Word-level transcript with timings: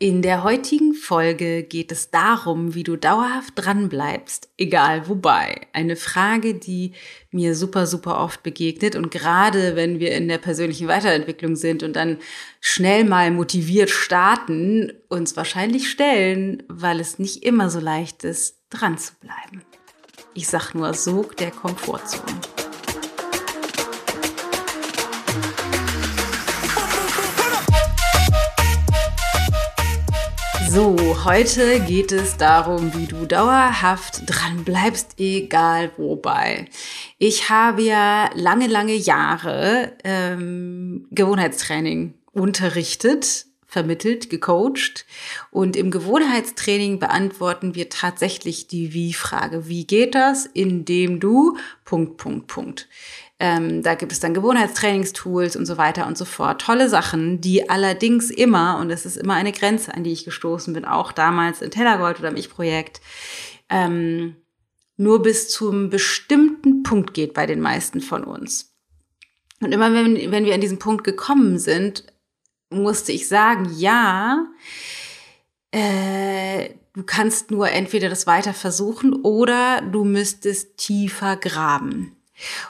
In 0.00 0.22
der 0.22 0.44
heutigen 0.44 0.94
Folge 0.94 1.64
geht 1.64 1.90
es 1.90 2.12
darum, 2.12 2.76
wie 2.76 2.84
du 2.84 2.94
dauerhaft 2.94 3.54
dranbleibst, 3.56 4.48
egal 4.56 5.08
wobei. 5.08 5.66
Eine 5.72 5.96
Frage, 5.96 6.54
die 6.54 6.92
mir 7.32 7.56
super, 7.56 7.84
super 7.84 8.20
oft 8.20 8.44
begegnet 8.44 8.94
und 8.94 9.10
gerade 9.10 9.74
wenn 9.74 9.98
wir 9.98 10.12
in 10.12 10.28
der 10.28 10.38
persönlichen 10.38 10.86
Weiterentwicklung 10.86 11.56
sind 11.56 11.82
und 11.82 11.96
dann 11.96 12.18
schnell 12.60 13.02
mal 13.02 13.32
motiviert 13.32 13.90
starten, 13.90 14.92
uns 15.08 15.36
wahrscheinlich 15.36 15.90
stellen, 15.90 16.62
weil 16.68 17.00
es 17.00 17.18
nicht 17.18 17.42
immer 17.42 17.68
so 17.68 17.80
leicht 17.80 18.22
ist, 18.22 18.56
dran 18.70 18.98
zu 18.98 19.14
bleiben. 19.14 19.64
Ich 20.32 20.46
sag 20.46 20.74
nur, 20.74 20.94
Sog 20.94 21.36
der 21.38 21.50
Komfortzone. 21.50 22.67
So, 30.78 30.96
heute 31.24 31.80
geht 31.80 32.12
es 32.12 32.36
darum, 32.36 32.94
wie 32.94 33.06
du 33.06 33.26
dauerhaft 33.26 34.22
dran 34.26 34.62
bleibst, 34.62 35.18
egal 35.18 35.90
wobei. 35.96 36.66
Ich 37.18 37.50
habe 37.50 37.82
ja 37.82 38.30
lange, 38.36 38.68
lange 38.68 38.94
Jahre 38.94 39.96
ähm, 40.04 41.08
Gewohnheitstraining 41.10 42.14
unterrichtet, 42.30 43.46
vermittelt, 43.66 44.30
gecoacht. 44.30 45.04
Und 45.50 45.74
im 45.74 45.90
Gewohnheitstraining 45.90 47.00
beantworten 47.00 47.74
wir 47.74 47.88
tatsächlich 47.88 48.68
die 48.68 48.94
Wie-Frage. 48.94 49.66
Wie 49.66 49.84
geht 49.84 50.14
das? 50.14 50.46
Indem 50.46 51.18
du 51.18 51.56
Punkt, 51.84 52.18
Punkt, 52.18 52.46
Punkt. 52.46 52.88
Ähm, 53.40 53.82
da 53.82 53.94
gibt 53.94 54.10
es 54.10 54.18
dann 54.18 54.34
Gewohnheitstrainingstools 54.34 55.54
und 55.54 55.64
so 55.64 55.78
weiter 55.78 56.06
und 56.06 56.18
so 56.18 56.24
fort. 56.24 56.60
Tolle 56.60 56.88
Sachen, 56.88 57.40
die 57.40 57.70
allerdings 57.70 58.30
immer, 58.30 58.78
und 58.80 58.88
das 58.88 59.06
ist 59.06 59.16
immer 59.16 59.34
eine 59.34 59.52
Grenze, 59.52 59.94
an 59.94 60.02
die 60.02 60.12
ich 60.12 60.24
gestoßen 60.24 60.74
bin, 60.74 60.84
auch 60.84 61.12
damals 61.12 61.62
in 61.62 61.70
Tellergold 61.70 62.18
oder 62.18 62.30
im 62.30 62.36
Ich-Projekt, 62.36 63.00
ähm, 63.68 64.36
nur 64.96 65.22
bis 65.22 65.48
zum 65.50 65.90
bestimmten 65.90 66.82
Punkt 66.82 67.14
geht 67.14 67.32
bei 67.32 67.46
den 67.46 67.60
meisten 67.60 68.00
von 68.00 68.24
uns. 68.24 68.74
Und 69.60 69.72
immer 69.72 69.92
wenn, 69.92 70.32
wenn 70.32 70.44
wir 70.44 70.54
an 70.54 70.60
diesen 70.60 70.80
Punkt 70.80 71.04
gekommen 71.04 71.58
sind, 71.58 72.04
musste 72.70 73.12
ich 73.12 73.28
sagen, 73.28 73.70
ja, 73.76 74.46
äh, 75.70 76.70
du 76.94 77.04
kannst 77.04 77.50
nur 77.52 77.70
entweder 77.70 78.08
das 78.08 78.26
weiter 78.26 78.52
versuchen 78.52 79.14
oder 79.22 79.82
du 79.82 80.04
müsstest 80.04 80.76
tiefer 80.76 81.36
graben. 81.36 82.17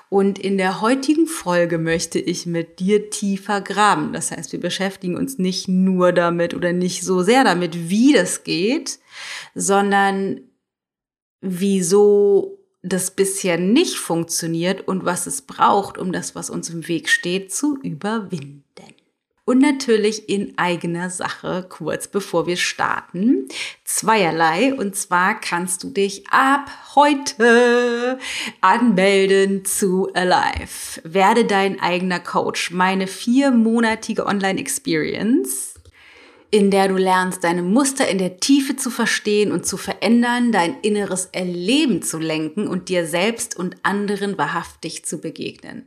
Und 0.09 0.39
in 0.39 0.59
der 0.59 0.81
heutigen 0.81 1.27
Folge 1.27 1.79
möchte 1.79 2.19
ich 2.19 2.47
mit 2.47 2.81
dir 2.81 3.11
tiefer 3.11 3.61
graben. 3.61 4.13
Das 4.13 4.31
heißt, 4.31 4.53
wir 4.53 4.61
beschäftigen 4.61 5.17
uns 5.17 5.39
nicht 5.39 5.69
nur 5.69 6.13
damit 6.13 6.55
oder 6.55 6.73
nicht 6.73 7.03
so 7.05 7.23
sehr 7.23 7.45
damit, 7.45 7.89
wie 7.89 8.13
das 8.13 8.45
geht, 8.45 8.99
sondern 9.55 10.41
wieso 11.41 12.59
das 12.83 13.11
bisher 13.11 13.59
nicht 13.59 13.97
funktioniert 13.97 14.87
und 14.87 15.05
was 15.05 15.27
es 15.27 15.43
braucht, 15.43 15.99
um 15.99 16.13
das, 16.13 16.35
was 16.35 16.49
uns 16.49 16.71
im 16.71 16.87
Weg 16.89 17.09
steht, 17.09 17.53
zu 17.53 17.77
überwinden 17.83 18.63
und 19.49 19.61
natürlich 19.61 20.29
in 20.29 20.59
eigener 20.59 21.09
Sache 21.09 21.65
kurz 21.71 22.07
bevor 22.07 22.47
wir 22.47 22.59
starten. 22.59 23.49
Zweierlei 23.83 24.75
und 24.75 24.95
zwar 24.95 25.41
kannst 25.41 25.83
du 25.83 25.89
dich 25.89 26.29
ab 26.29 26.71
heute 26.95 28.19
anmelden 28.61 29.65
zu 29.65 30.11
Alive. 30.13 31.01
Werde 31.03 31.47
dein 31.47 31.81
eigener 31.81 32.21
Coach. 32.21 32.73
Meine 32.73 33.07
viermonatige 33.07 34.27
Online-Experience 34.27 35.78
in 36.51 36.71
der 36.71 36.89
du 36.89 36.97
lernst, 36.97 37.45
deine 37.45 37.63
Muster 37.63 38.09
in 38.09 38.17
der 38.17 38.41
Tiefe 38.41 38.75
zu 38.75 38.89
verstehen 38.89 39.53
und 39.53 39.67
zu 39.67 39.77
verändern, 39.77 40.51
dein 40.51 40.81
inneres 40.81 41.27
Erleben 41.27 42.01
zu 42.01 42.19
lenken 42.19 42.67
und 42.67 42.89
dir 42.89 43.07
selbst 43.07 43.55
und 43.57 43.77
anderen 43.83 44.39
wahrhaftig 44.39 45.05
zu 45.05 45.21
begegnen. 45.21 45.87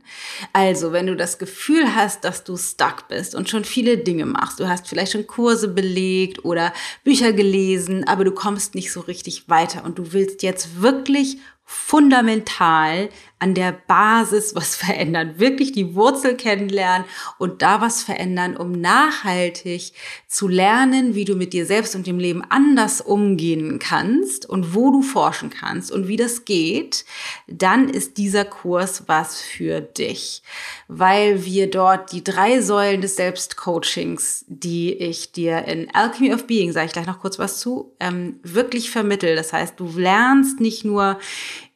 Also, 0.52 0.92
wenn 0.92 1.08
du 1.08 1.16
das 1.16 1.38
Gefühl 1.38 1.96
hast, 1.96 2.24
dass 2.24 2.44
du 2.44 2.56
stuck 2.56 3.08
bist 3.08 3.34
und 3.34 3.50
schon 3.50 3.64
viele 3.64 3.98
Dinge 3.98 4.24
machst, 4.24 4.60
du 4.60 4.68
hast 4.68 4.86
vielleicht 4.86 5.12
schon 5.12 5.26
Kurse 5.26 5.66
belegt 5.66 6.44
oder 6.44 6.72
Bücher 7.02 7.32
gelesen, 7.32 8.06
aber 8.06 8.24
du 8.24 8.32
kommst 8.32 8.76
nicht 8.76 8.92
so 8.92 9.00
richtig 9.00 9.48
weiter 9.48 9.84
und 9.84 9.98
du 9.98 10.12
willst 10.12 10.44
jetzt 10.44 10.80
wirklich 10.80 11.38
fundamental 11.64 13.08
an 13.42 13.54
der 13.54 13.72
Basis 13.72 14.54
was 14.54 14.76
verändern, 14.82 15.34
wirklich 15.38 15.72
die 15.72 15.96
Wurzel 15.96 16.36
kennenlernen 16.36 17.06
und 17.38 17.60
da 17.60 17.80
was 17.80 18.02
verändern, 18.04 18.56
um 18.56 18.72
nachhaltig 18.72 19.92
zu 20.28 20.46
lernen, 20.46 21.16
wie 21.16 21.24
du 21.24 21.34
mit 21.34 21.52
dir 21.52 21.66
selbst 21.66 21.96
und 21.96 22.06
dem 22.06 22.20
Leben 22.20 22.44
anders 22.48 23.00
umgehen 23.00 23.80
kannst 23.80 24.48
und 24.48 24.74
wo 24.74 24.92
du 24.92 25.02
forschen 25.02 25.50
kannst 25.50 25.90
und 25.90 26.06
wie 26.06 26.16
das 26.16 26.44
geht, 26.44 27.04
dann 27.48 27.88
ist 27.88 28.16
dieser 28.16 28.44
Kurs 28.44 29.04
was 29.08 29.40
für 29.40 29.80
dich, 29.80 30.42
weil 30.86 31.44
wir 31.44 31.68
dort 31.68 32.12
die 32.12 32.22
drei 32.22 32.60
Säulen 32.60 33.00
des 33.00 33.16
Selbstcoachings, 33.16 34.44
die 34.46 34.92
ich 34.92 35.32
dir 35.32 35.64
in 35.64 35.92
Alchemy 35.92 36.32
of 36.32 36.46
Being, 36.46 36.70
sage 36.70 36.86
ich 36.86 36.92
gleich 36.92 37.06
noch 37.06 37.20
kurz 37.20 37.40
was 37.40 37.58
zu, 37.58 37.92
ähm, 37.98 38.38
wirklich 38.44 38.92
vermittel. 38.92 39.34
Das 39.34 39.52
heißt, 39.52 39.80
du 39.80 39.88
lernst 39.98 40.60
nicht 40.60 40.84
nur 40.84 41.18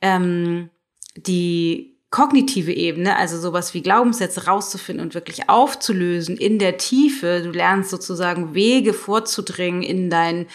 ähm, 0.00 0.70
die 1.16 1.96
kognitive 2.10 2.72
Ebene, 2.72 3.16
also 3.16 3.38
sowas 3.38 3.74
wie 3.74 3.82
Glaubenssätze 3.82 4.46
rauszufinden 4.46 5.04
und 5.04 5.14
wirklich 5.14 5.50
aufzulösen 5.50 6.36
in 6.36 6.58
der 6.58 6.78
Tiefe. 6.78 7.42
Du 7.42 7.50
lernst 7.50 7.90
sozusagen 7.90 8.54
Wege 8.54 8.94
vorzudringen 8.94 9.82
in 9.82 10.08
dein 10.08 10.46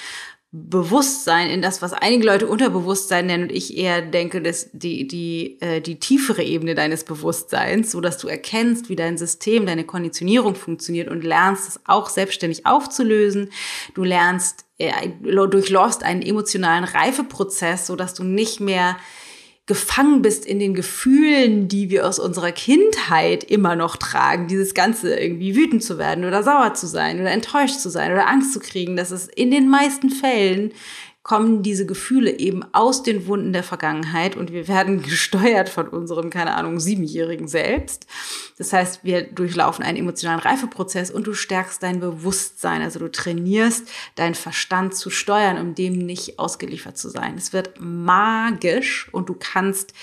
Bewusstsein, 0.54 1.50
in 1.50 1.62
das, 1.62 1.82
was 1.82 1.94
einige 1.94 2.26
Leute 2.26 2.46
Unterbewusstsein 2.48 3.26
nennen 3.26 3.44
und 3.44 3.54
ich 3.54 3.78
eher 3.78 4.02
denke, 4.02 4.42
dass 4.42 4.70
die, 4.74 5.08
die, 5.08 5.62
äh, 5.62 5.80
die 5.80 5.98
tiefere 5.98 6.44
Ebene 6.44 6.76
deines 6.76 7.06
Bewusstseins, 7.06 7.92
so 7.92 8.02
dass 8.02 8.18
du 8.18 8.28
erkennst, 8.28 8.90
wie 8.90 8.98
dein 8.98 9.18
System, 9.18 9.66
deine 9.66 9.86
Konditionierung 9.86 10.56
funktioniert 10.56 11.08
und 11.08 11.24
lernst 11.24 11.70
es 11.70 11.80
auch 11.86 12.10
selbstständig 12.10 12.66
aufzulösen. 12.66 13.50
Du 13.94 14.04
lernst, 14.04 14.66
äh, 14.78 14.92
durchläufst 15.22 16.04
einen 16.04 16.22
emotionalen 16.22 16.84
Reifeprozess, 16.84 17.88
so 17.88 17.96
dass 17.96 18.14
du 18.14 18.26
nicht 18.26 18.60
mehr 18.60 18.98
gefangen 19.68 20.22
bist 20.22 20.46
in 20.46 20.60
den 20.60 20.74
Gefühlen, 20.74 21.68
die 21.68 21.90
wir 21.90 22.08
aus 22.08 22.20
unserer 22.20 22.52
Kindheit 22.52 23.44
immer 23.44 23.76
noch 23.76 23.96
tragen, 23.96 24.48
dieses 24.48 24.74
Ganze 24.74 25.18
irgendwie 25.18 25.56
wütend 25.56 25.84
zu 25.84 25.98
werden 25.98 26.26
oder 26.26 26.44
sauer 26.44 26.74
zu 26.74 26.88
sein 26.88 27.20
oder 27.22 27.32
enttäuscht 27.32 27.80
zu 27.80 27.90
sein 27.90 28.12
oder 28.12 28.28
Angst 28.28 28.54
zu 28.54 28.60
kriegen, 28.60 28.96
dass 28.96 29.12
es 29.12 29.28
in 29.28 29.52
den 29.52 29.70
meisten 29.70 30.10
Fällen 30.10 30.74
kommen 31.24 31.62
diese 31.62 31.86
Gefühle 31.86 32.40
eben 32.40 32.64
aus 32.74 33.04
den 33.04 33.28
Wunden 33.28 33.54
der 33.54 33.64
Vergangenheit 33.64 34.36
und 34.36 34.52
wir 34.52 34.68
werden 34.68 35.02
gesteuert 35.04 35.70
von 35.70 35.88
unserem, 35.88 36.30
keine 36.30 36.56
Ahnung, 36.56 36.80
Siebenjährigen 36.80 37.48
selbst. 37.48 38.08
Das 38.58 38.74
heißt, 38.74 39.04
wir 39.04 39.24
durchlaufen 39.24 39.86
einen 39.86 39.98
emotionalen 39.98 40.40
Reifeprozess 40.40 41.12
und 41.12 41.28
du 41.28 41.34
stärkst 41.34 41.84
dein 41.84 42.00
Bewusstsein. 42.00 42.82
Also 42.82 43.00
du 43.00 43.12
trainierst 43.12 43.88
deinen 44.16 44.36
Verstand 44.36 44.96
zu 44.96 45.10
steuern, 45.10 45.60
um 45.60 45.76
dem 45.76 45.94
nicht 45.94 46.40
ausgeliefert 46.40 46.98
zu 46.98 47.10
sein. 47.10 47.36
Es 47.38 47.54
wird 47.54 47.80
magisch 47.80 49.10
und 49.12 49.30
du 49.30 49.36
kannst 49.38 49.94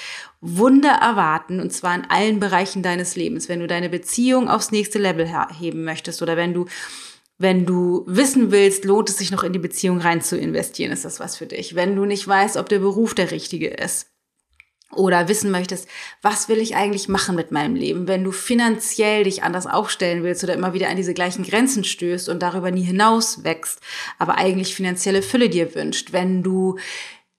Wunder 0.41 0.93
erwarten 0.93 1.59
und 1.59 1.73
zwar 1.73 1.97
in 1.97 2.05
allen 2.09 2.39
Bereichen 2.39 2.85
deines 2.85 3.17
Lebens. 3.17 3.49
Wenn 3.49 3.59
du 3.59 3.67
deine 3.67 3.89
Beziehung 3.89 4.49
aufs 4.49 4.71
nächste 4.71 5.01
Level 5.01 5.29
heben 5.59 5.83
möchtest 5.83 6.23
oder 6.23 6.37
wenn 6.37 6.55
du 6.55 6.67
wenn 7.39 7.65
du 7.65 8.05
wissen 8.07 8.51
willst, 8.51 8.85
lohnt 8.85 9.09
es 9.09 9.19
sich 9.19 9.31
noch 9.31 9.45
in 9.45 9.53
die 9.53 9.61
Beziehung 9.61 10.01
rein 10.01 10.21
zu 10.21 10.37
investieren, 10.37 10.91
ist 10.91 11.05
das 11.05 11.21
was 11.21 11.37
für 11.37 11.47
dich. 11.47 11.77
Wenn 11.77 11.95
du 11.95 12.05
nicht 12.05 12.27
weißt, 12.27 12.57
ob 12.57 12.69
der 12.69 12.81
Beruf 12.81 13.15
der 13.15 13.31
richtige 13.31 13.69
ist 13.69 14.09
oder 14.93 15.29
wissen 15.29 15.53
möchtest, 15.53 15.87
was 16.21 16.49
will 16.49 16.59
ich 16.59 16.75
eigentlich 16.75 17.09
machen 17.09 17.37
mit 17.37 17.53
meinem 17.53 17.77
Leben, 17.77 18.09
wenn 18.09 18.25
du 18.25 18.33
finanziell 18.33 19.23
dich 19.23 19.45
anders 19.45 19.69
aufstellen 19.69 20.25
willst 20.25 20.43
oder 20.43 20.55
immer 20.55 20.73
wieder 20.73 20.89
an 20.89 20.97
diese 20.97 21.15
gleichen 21.15 21.45
Grenzen 21.45 21.85
stößt 21.85 22.29
und 22.29 22.43
darüber 22.43 22.73
nie 22.73 22.83
hinaus 22.83 23.45
wächst, 23.45 23.81
aber 24.19 24.37
eigentlich 24.37 24.75
finanzielle 24.75 25.23
Fülle 25.23 25.49
dir 25.49 25.75
wünscht, 25.77 26.13
wenn 26.13 26.43
du 26.43 26.77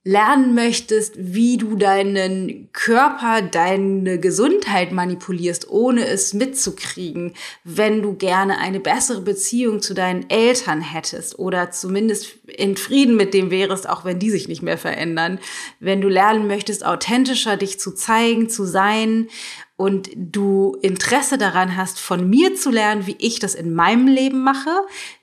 lernen 0.02 0.54
möchtest, 0.54 1.14
wie 1.18 1.58
du 1.58 1.76
deinen 1.76 2.72
Körper, 2.72 3.42
deine 3.42 4.18
Gesundheit 4.18 4.92
manipulierst, 4.92 5.68
ohne 5.68 6.06
es 6.06 6.32
mitzukriegen, 6.32 7.34
wenn 7.64 8.00
du 8.00 8.14
gerne 8.14 8.58
eine 8.58 8.80
bessere 8.80 9.20
Beziehung 9.20 9.82
zu 9.82 9.92
deinen 9.92 10.30
Eltern 10.30 10.80
hättest 10.80 11.38
oder 11.38 11.70
zumindest 11.70 12.38
in 12.46 12.78
Frieden 12.78 13.16
mit 13.16 13.34
dem 13.34 13.50
wärest, 13.50 13.86
auch 13.88 14.06
wenn 14.06 14.18
die 14.18 14.30
sich 14.30 14.48
nicht 14.48 14.62
mehr 14.62 14.78
verändern, 14.78 15.38
wenn 15.80 16.00
du 16.00 16.08
lernen 16.08 16.46
möchtest, 16.46 16.84
authentischer 16.84 17.58
dich 17.58 17.78
zu 17.78 17.92
zeigen, 17.92 18.48
zu 18.48 18.64
sein 18.64 19.28
und 19.76 20.10
du 20.14 20.78
Interesse 20.80 21.36
daran 21.36 21.76
hast, 21.76 22.00
von 22.00 22.28
mir 22.28 22.54
zu 22.54 22.70
lernen, 22.70 23.06
wie 23.06 23.16
ich 23.18 23.38
das 23.38 23.54
in 23.54 23.74
meinem 23.74 24.06
Leben 24.06 24.42
mache, 24.42 24.70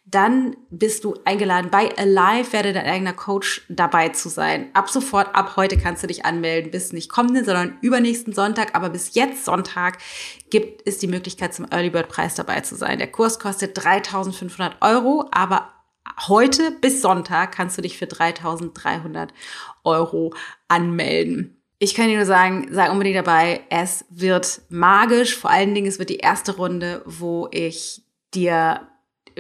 dann 0.10 0.56
bist 0.70 1.04
du 1.04 1.16
eingeladen, 1.26 1.70
bei 1.70 1.90
Alive 1.98 2.54
werde 2.54 2.72
dein 2.72 2.86
eigener 2.86 3.12
Coach 3.12 3.64
dabei 3.68 4.08
zu 4.10 4.30
sein. 4.30 4.70
Ab 4.74 4.90
sofort, 4.90 5.36
ab 5.36 5.58
heute 5.58 5.78
kannst 5.78 6.02
du 6.02 6.08
dich 6.08 6.24
anmelden, 6.24 6.72
bis 6.72 6.94
nicht 6.94 7.10
kommenden, 7.10 7.44
sondern 7.44 7.78
übernächsten 7.82 8.32
Sonntag, 8.32 8.74
aber 8.74 8.90
bis 8.90 9.16
jetzt 9.16 9.44
Sonntag 9.44 9.98
gibt 10.50 10.88
es 10.88 10.98
die 11.00 11.08
Möglichkeit 11.08 11.54
zum 11.54 11.68
Early 11.70 11.90
Bird 11.90 12.08
Preis 12.08 12.36
dabei 12.36 12.62
zu 12.62 12.76
sein. 12.76 13.00
Der 13.00 13.12
Kurs 13.12 13.38
kostet 13.38 13.84
3500 13.84 14.78
Euro, 14.82 15.26
aber 15.32 15.74
heute 16.28 16.72
bis 16.72 17.02
Sonntag 17.02 17.52
kannst 17.52 17.78
du 17.78 17.82
dich 17.82 17.98
für 17.98 18.08
3300 18.08 19.34
Euro 19.84 20.34
anmelden. 20.70 21.62
Ich 21.80 21.96
kann 21.96 22.08
dir 22.08 22.16
nur 22.16 22.26
sagen, 22.26 22.70
sei 22.72 22.90
unbedingt 22.90 23.18
dabei. 23.18 23.62
Es 23.70 24.06
wird 24.10 24.62
magisch. 24.70 25.36
Vor 25.36 25.50
allen 25.50 25.76
Dingen, 25.76 25.88
es 25.88 26.00
wird 26.00 26.10
die 26.10 26.18
erste 26.18 26.56
Runde, 26.56 27.04
wo 27.06 27.50
ich 27.52 28.04
dir 28.34 28.88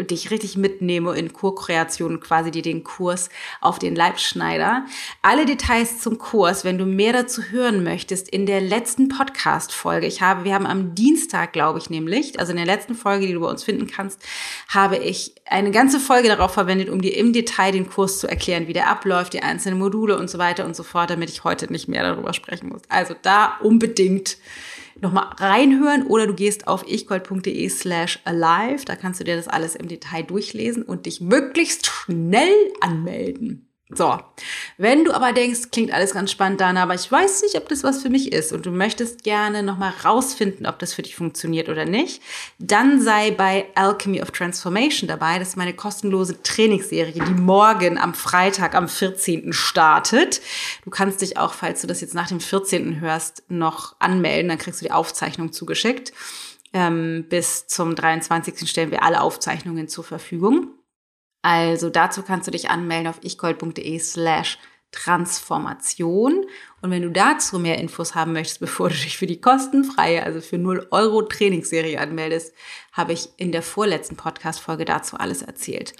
dich 0.03 0.31
richtig 0.31 0.57
mitnehme 0.57 1.17
in 1.17 1.33
Kurkreation 1.33 2.19
quasi 2.19 2.51
dir 2.51 2.61
den 2.61 2.83
Kurs 2.83 3.29
auf 3.61 3.79
den 3.79 3.95
Leibschneider. 3.95 4.85
Alle 5.21 5.45
Details 5.45 5.99
zum 5.99 6.17
Kurs, 6.17 6.63
wenn 6.63 6.77
du 6.77 6.85
mehr 6.85 7.13
dazu 7.13 7.41
hören 7.43 7.83
möchtest, 7.83 8.29
in 8.29 8.45
der 8.45 8.61
letzten 8.61 9.09
Podcast-Folge. 9.09 10.07
Ich 10.07 10.21
habe, 10.21 10.43
wir 10.43 10.53
haben 10.53 10.65
am 10.65 10.95
Dienstag, 10.95 11.53
glaube 11.53 11.79
ich, 11.79 11.89
nämlich, 11.89 12.39
also 12.39 12.51
in 12.51 12.57
der 12.57 12.65
letzten 12.65 12.95
Folge, 12.95 13.27
die 13.27 13.33
du 13.33 13.39
bei 13.39 13.49
uns 13.49 13.63
finden 13.63 13.87
kannst, 13.87 14.21
habe 14.69 14.97
ich 14.97 15.33
eine 15.45 15.71
ganze 15.71 15.99
Folge 15.99 16.27
darauf 16.27 16.53
verwendet, 16.53 16.89
um 16.89 17.01
dir 17.01 17.15
im 17.15 17.33
Detail 17.33 17.71
den 17.71 17.89
Kurs 17.89 18.19
zu 18.19 18.27
erklären, 18.27 18.67
wie 18.67 18.73
der 18.73 18.89
abläuft, 18.89 19.33
die 19.33 19.43
einzelnen 19.43 19.79
Module 19.79 20.17
und 20.17 20.29
so 20.29 20.37
weiter 20.37 20.65
und 20.65 20.75
so 20.75 20.83
fort, 20.83 21.09
damit 21.09 21.29
ich 21.29 21.43
heute 21.43 21.71
nicht 21.71 21.87
mehr 21.87 22.03
darüber 22.03 22.33
sprechen 22.33 22.69
muss. 22.69 22.81
Also 22.89 23.15
da 23.21 23.57
unbedingt 23.61 24.37
nochmal 25.01 25.29
reinhören 25.37 26.07
oder 26.07 26.27
du 26.27 26.33
gehst 26.33 26.67
auf 26.67 26.87
ichgold.de 26.87 27.69
slash 27.69 28.19
alive. 28.25 28.85
Da 28.85 28.95
kannst 28.95 29.19
du 29.19 29.23
dir 29.23 29.35
das 29.35 29.47
alles 29.47 29.75
im 29.75 29.87
Detail 29.87 30.23
durchlesen 30.23 30.83
und 30.83 31.05
dich 31.05 31.21
möglichst 31.21 31.87
schnell 31.87 32.53
anmelden. 32.81 33.66
So, 33.89 34.19
wenn 34.77 35.05
du 35.05 35.13
aber 35.13 35.31
denkst, 35.31 35.71
klingt 35.71 35.93
alles 35.93 36.13
ganz 36.13 36.29
spannend, 36.29 36.59
Dana, 36.59 36.83
aber 36.83 36.95
ich 36.95 37.09
weiß 37.09 37.43
nicht, 37.43 37.55
ob 37.55 37.69
das 37.69 37.85
was 37.85 38.01
für 38.01 38.09
mich 38.09 38.33
ist 38.33 38.51
und 38.51 38.65
du 38.65 38.71
möchtest 38.71 39.23
gerne 39.23 39.63
nochmal 39.63 39.93
rausfinden, 40.03 40.65
ob 40.65 40.77
das 40.79 40.93
für 40.93 41.03
dich 41.03 41.15
funktioniert 41.15 41.69
oder 41.69 41.85
nicht, 41.85 42.21
dann 42.59 43.01
sei 43.01 43.31
bei 43.31 43.67
Alchemy 43.75 44.21
of 44.21 44.31
Transformation 44.31 45.07
dabei. 45.07 45.39
Das 45.39 45.49
ist 45.49 45.55
meine 45.55 45.73
kostenlose 45.73 46.43
Trainingsserie, 46.43 47.13
die 47.13 47.21
morgen 47.21 47.97
am 47.97 48.13
Freitag, 48.13 48.75
am 48.75 48.89
14. 48.89 49.53
startet. 49.53 50.41
Du 50.83 50.89
kannst 50.89 51.21
dich 51.21 51.37
auch, 51.37 51.53
falls 51.53 51.79
du 51.79 51.87
das 51.87 52.01
jetzt 52.01 52.13
nach 52.13 52.27
dem 52.27 52.41
14. 52.41 52.99
hörst, 52.99 53.43
noch 53.47 53.95
anmelden, 53.99 54.49
dann 54.49 54.57
kriegst 54.57 54.81
du 54.81 54.85
die 54.85 54.91
Aufzeichnung 54.91 55.53
zugeschickt. 55.53 56.11
Ähm, 56.73 57.25
bis 57.29 57.67
zum 57.67 57.95
23. 57.95 58.69
stellen 58.69 58.91
wir 58.91 59.03
alle 59.03 59.21
Aufzeichnungen 59.21 59.87
zur 59.87 60.03
Verfügung. 60.03 60.76
Also 61.41 61.89
dazu 61.89 62.23
kannst 62.23 62.47
du 62.47 62.51
dich 62.51 62.69
anmelden 62.69 63.07
auf 63.07 63.19
ichgold.de 63.23 63.99
slash 63.99 64.57
Transformation. 64.91 66.45
Und 66.81 66.91
wenn 66.91 67.01
du 67.01 67.11
dazu 67.11 67.59
mehr 67.59 67.77
Infos 67.77 68.15
haben 68.15 68.33
möchtest, 68.33 68.59
bevor 68.61 68.89
du 68.89 68.95
dich 68.95 69.17
für 69.17 69.27
die 69.27 69.41
kostenfreie, 69.41 70.23
also 70.23 70.41
für 70.41 70.57
0 70.57 70.87
Euro 70.91 71.21
Trainingsserie 71.21 71.99
anmeldest, 71.99 72.53
habe 72.93 73.13
ich 73.13 73.29
in 73.37 73.51
der 73.51 73.61
vorletzten 73.61 74.15
Podcast-Folge 74.15 74.85
dazu 74.85 75.17
alles 75.17 75.41
erzählt. 75.41 75.93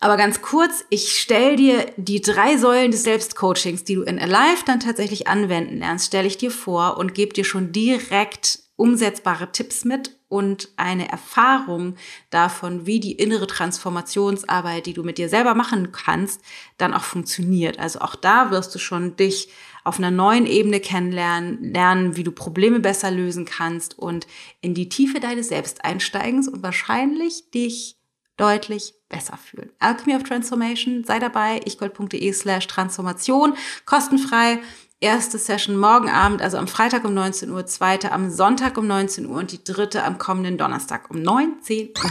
Aber 0.00 0.16
ganz 0.16 0.42
kurz, 0.42 0.84
ich 0.90 1.18
stelle 1.18 1.56
dir 1.56 1.86
die 1.96 2.20
drei 2.20 2.58
Säulen 2.58 2.90
des 2.90 3.04
Selbstcoachings, 3.04 3.84
die 3.84 3.94
du 3.94 4.02
in 4.02 4.18
Alive 4.18 4.64
dann 4.66 4.80
tatsächlich 4.80 5.28
anwenden 5.28 5.78
lernst, 5.78 6.08
stelle 6.08 6.26
ich 6.26 6.36
dir 6.36 6.50
vor 6.50 6.98
und 6.98 7.14
gebe 7.14 7.32
dir 7.32 7.44
schon 7.44 7.72
direkt 7.72 8.58
umsetzbare 8.76 9.52
Tipps 9.52 9.84
mit 9.84 10.10
und 10.34 10.70
eine 10.76 11.08
Erfahrung 11.08 11.94
davon, 12.30 12.86
wie 12.86 12.98
die 12.98 13.12
innere 13.12 13.46
Transformationsarbeit, 13.46 14.84
die 14.84 14.92
du 14.92 15.04
mit 15.04 15.16
dir 15.16 15.28
selber 15.28 15.54
machen 15.54 15.92
kannst, 15.92 16.40
dann 16.76 16.92
auch 16.92 17.04
funktioniert. 17.04 17.78
Also 17.78 18.00
auch 18.00 18.16
da 18.16 18.50
wirst 18.50 18.74
du 18.74 18.80
schon 18.80 19.14
dich 19.14 19.50
auf 19.84 19.98
einer 19.98 20.10
neuen 20.10 20.46
Ebene 20.46 20.80
kennenlernen, 20.80 21.62
lernen, 21.72 22.16
wie 22.16 22.24
du 22.24 22.32
Probleme 22.32 22.80
besser 22.80 23.12
lösen 23.12 23.44
kannst 23.44 23.96
und 23.96 24.26
in 24.60 24.74
die 24.74 24.88
Tiefe 24.88 25.20
deines 25.20 25.50
Selbst 25.50 25.84
einsteigen 25.84 26.48
und 26.48 26.64
wahrscheinlich 26.64 27.52
dich 27.52 27.96
deutlich 28.36 28.94
besser 29.08 29.36
fühlen. 29.36 29.70
Alchemy 29.78 30.16
of 30.16 30.24
Transformation, 30.24 31.04
sei 31.04 31.20
dabei, 31.20 31.60
ichgold.de 31.64 32.32
slash 32.32 32.66
Transformation, 32.66 33.54
kostenfrei 33.86 34.58
erste 35.00 35.38
Session 35.38 35.76
morgen 35.76 36.08
Abend, 36.08 36.40
also 36.42 36.56
am 36.56 36.68
Freitag 36.68 37.04
um 37.04 37.14
19 37.14 37.50
Uhr, 37.50 37.66
zweite 37.66 38.12
am 38.12 38.30
Sonntag 38.30 38.78
um 38.78 38.86
19 38.86 39.26
Uhr 39.26 39.38
und 39.38 39.52
die 39.52 39.62
dritte 39.62 40.04
am 40.04 40.18
kommenden 40.18 40.56
Donnerstag 40.56 41.10
um 41.10 41.20
19 41.20 41.88
Uhr. 41.88 42.10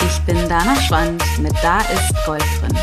Ich 0.00 0.20
bin 0.26 0.48
Dana 0.48 0.76
Schwand 0.76 1.22
mit 1.40 1.54
Da 1.62 1.80
ist 1.80 2.14
Gold 2.24 2.44
drin. 2.60 2.73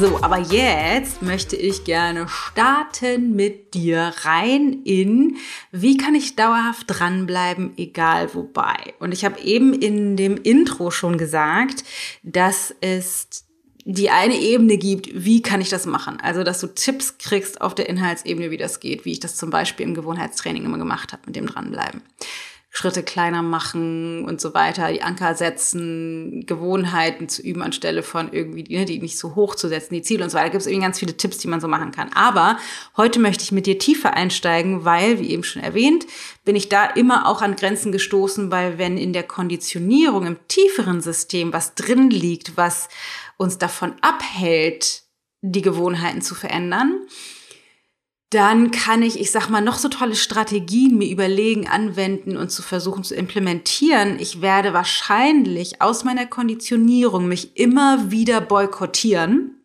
So, 0.00 0.18
aber 0.22 0.38
jetzt 0.38 1.22
möchte 1.22 1.54
ich 1.54 1.84
gerne 1.84 2.26
starten 2.28 3.36
mit 3.36 3.74
dir 3.74 4.12
rein 4.22 4.82
in, 4.82 5.36
wie 5.70 5.96
kann 5.96 6.16
ich 6.16 6.34
dauerhaft 6.34 6.86
dranbleiben, 6.88 7.74
egal 7.76 8.34
wobei. 8.34 8.94
Und 8.98 9.12
ich 9.12 9.24
habe 9.24 9.40
eben 9.40 9.72
in 9.72 10.16
dem 10.16 10.36
Intro 10.36 10.90
schon 10.90 11.16
gesagt, 11.16 11.84
dass 12.24 12.74
es 12.80 13.44
die 13.84 14.10
eine 14.10 14.40
Ebene 14.40 14.78
gibt, 14.78 15.10
wie 15.12 15.42
kann 15.42 15.60
ich 15.60 15.68
das 15.68 15.86
machen? 15.86 16.18
Also, 16.20 16.42
dass 16.42 16.60
du 16.60 16.66
Tipps 16.66 17.18
kriegst 17.18 17.60
auf 17.60 17.74
der 17.74 17.88
Inhaltsebene, 17.88 18.50
wie 18.50 18.56
das 18.56 18.80
geht, 18.80 19.04
wie 19.04 19.12
ich 19.12 19.20
das 19.20 19.36
zum 19.36 19.50
Beispiel 19.50 19.86
im 19.86 19.94
Gewohnheitstraining 19.94 20.64
immer 20.64 20.78
gemacht 20.78 21.12
habe, 21.12 21.22
mit 21.26 21.36
dem 21.36 21.46
dranbleiben. 21.46 22.02
Schritte 22.76 23.04
kleiner 23.04 23.42
machen 23.42 24.24
und 24.24 24.40
so 24.40 24.52
weiter, 24.52 24.90
die 24.90 25.00
Anker 25.00 25.36
setzen, 25.36 26.44
Gewohnheiten 26.44 27.28
zu 27.28 27.40
üben, 27.40 27.62
anstelle 27.62 28.02
von 28.02 28.32
irgendwie, 28.32 28.64
die, 28.64 28.76
ne, 28.76 28.84
die 28.84 28.98
nicht 28.98 29.16
so 29.16 29.36
hoch 29.36 29.54
zu 29.54 29.68
setzen, 29.68 29.94
die 29.94 30.02
Ziele 30.02 30.24
und 30.24 30.30
so 30.30 30.34
weiter. 30.34 30.46
Da 30.46 30.50
gibt 30.50 30.62
es 30.62 30.66
irgendwie 30.66 30.82
ganz 30.82 30.98
viele 30.98 31.16
Tipps, 31.16 31.38
die 31.38 31.46
man 31.46 31.60
so 31.60 31.68
machen 31.68 31.92
kann. 31.92 32.10
Aber 32.14 32.58
heute 32.96 33.20
möchte 33.20 33.44
ich 33.44 33.52
mit 33.52 33.66
dir 33.66 33.78
tiefer 33.78 34.14
einsteigen, 34.14 34.84
weil, 34.84 35.20
wie 35.20 35.30
eben 35.30 35.44
schon 35.44 35.62
erwähnt, 35.62 36.04
bin 36.44 36.56
ich 36.56 36.68
da 36.68 36.84
immer 36.84 37.28
auch 37.28 37.42
an 37.42 37.54
Grenzen 37.54 37.92
gestoßen, 37.92 38.50
weil 38.50 38.76
wenn 38.76 38.98
in 38.98 39.12
der 39.12 39.22
Konditionierung 39.22 40.26
im 40.26 40.36
tieferen 40.48 41.00
System 41.00 41.52
was 41.52 41.76
drin 41.76 42.10
liegt, 42.10 42.56
was 42.56 42.88
uns 43.36 43.56
davon 43.56 43.92
abhält, 44.00 45.04
die 45.42 45.62
Gewohnheiten 45.62 46.22
zu 46.22 46.34
verändern, 46.34 47.06
dann 48.34 48.70
kann 48.70 49.02
ich, 49.02 49.18
ich 49.18 49.30
sag 49.30 49.48
mal, 49.48 49.60
noch 49.60 49.78
so 49.78 49.88
tolle 49.88 50.16
Strategien 50.16 50.98
mir 50.98 51.10
überlegen, 51.10 51.68
anwenden 51.68 52.36
und 52.36 52.50
zu 52.50 52.62
versuchen 52.62 53.04
zu 53.04 53.14
implementieren. 53.14 54.18
Ich 54.18 54.42
werde 54.42 54.72
wahrscheinlich 54.72 55.80
aus 55.80 56.04
meiner 56.04 56.26
Konditionierung 56.26 57.28
mich 57.28 57.56
immer 57.56 58.10
wieder 58.10 58.40
boykottieren 58.40 59.64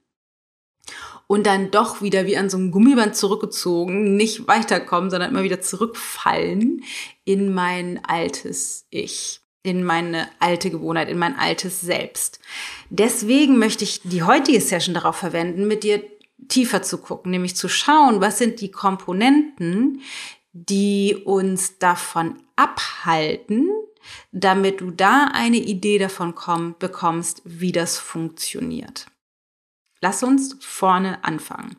und 1.25 1.47
dann 1.47 1.71
doch 1.71 2.01
wieder 2.01 2.25
wie 2.27 2.37
an 2.37 2.49
so 2.49 2.57
einem 2.57 2.71
Gummiband 2.71 3.15
zurückgezogen, 3.15 4.15
nicht 4.15 4.47
weiterkommen, 4.47 5.09
sondern 5.09 5.31
immer 5.31 5.43
wieder 5.43 5.61
zurückfallen 5.61 6.83
in 7.25 7.53
mein 7.53 7.99
altes 8.05 8.85
Ich 8.89 9.41
in 9.61 9.83
meine 9.83 10.29
alte 10.39 10.69
Gewohnheit, 10.69 11.09
in 11.09 11.17
mein 11.17 11.37
altes 11.37 11.81
Selbst. 11.81 12.39
Deswegen 12.89 13.57
möchte 13.57 13.83
ich 13.83 14.01
die 14.03 14.23
heutige 14.23 14.61
Session 14.61 14.93
darauf 14.93 15.17
verwenden, 15.17 15.67
mit 15.67 15.83
dir 15.83 16.01
tiefer 16.47 16.81
zu 16.81 16.99
gucken, 16.99 17.31
nämlich 17.31 17.55
zu 17.55 17.69
schauen, 17.69 18.21
was 18.21 18.37
sind 18.37 18.61
die 18.61 18.71
Komponenten, 18.71 20.01
die 20.53 21.15
uns 21.25 21.77
davon 21.77 22.41
abhalten, 22.55 23.69
damit 24.31 24.81
du 24.81 24.91
da 24.91 25.29
eine 25.33 25.57
Idee 25.57 25.99
davon 25.99 26.35
komm, 26.35 26.75
bekommst, 26.79 27.41
wie 27.45 27.71
das 27.71 27.97
funktioniert. 27.97 29.07
Lass 30.01 30.23
uns 30.23 30.55
vorne 30.61 31.23
anfangen. 31.23 31.75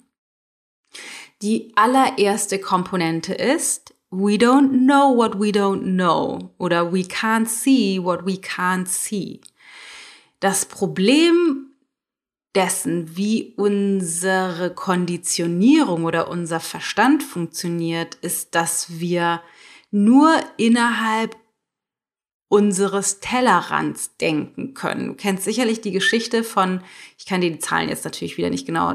Die 1.42 1.72
allererste 1.74 2.58
Komponente 2.58 3.32
ist, 3.32 3.94
we 4.10 4.34
don't 4.34 4.84
know 4.84 5.16
what 5.16 5.40
we 5.40 5.50
don't 5.50 5.82
know 5.82 6.52
oder 6.58 6.92
we 6.92 7.00
can't 7.00 7.46
see 7.46 7.98
what 8.02 8.26
we 8.26 8.34
can't 8.34 8.86
see. 8.86 9.40
Das 10.40 10.66
Problem 10.66 11.69
dessen, 12.54 13.16
wie 13.16 13.54
unsere 13.56 14.74
Konditionierung 14.74 16.04
oder 16.04 16.28
unser 16.28 16.60
Verstand 16.60 17.22
funktioniert, 17.22 18.16
ist, 18.16 18.54
dass 18.54 19.00
wir 19.00 19.42
nur 19.90 20.34
innerhalb 20.56 21.36
unseres 22.48 23.20
Tellerrands 23.20 24.16
denken 24.16 24.74
können. 24.74 25.06
Du 25.06 25.14
kennst 25.14 25.44
sicherlich 25.44 25.80
die 25.80 25.92
Geschichte 25.92 26.42
von, 26.42 26.80
ich 27.16 27.24
kann 27.24 27.40
dir 27.40 27.50
die 27.50 27.60
Zahlen 27.60 27.88
jetzt 27.88 28.04
natürlich 28.04 28.38
wieder 28.38 28.50
nicht 28.50 28.66
genau 28.66 28.94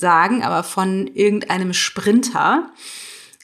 sagen, 0.00 0.42
aber 0.42 0.64
von 0.64 1.06
irgendeinem 1.06 1.72
Sprinter, 1.72 2.72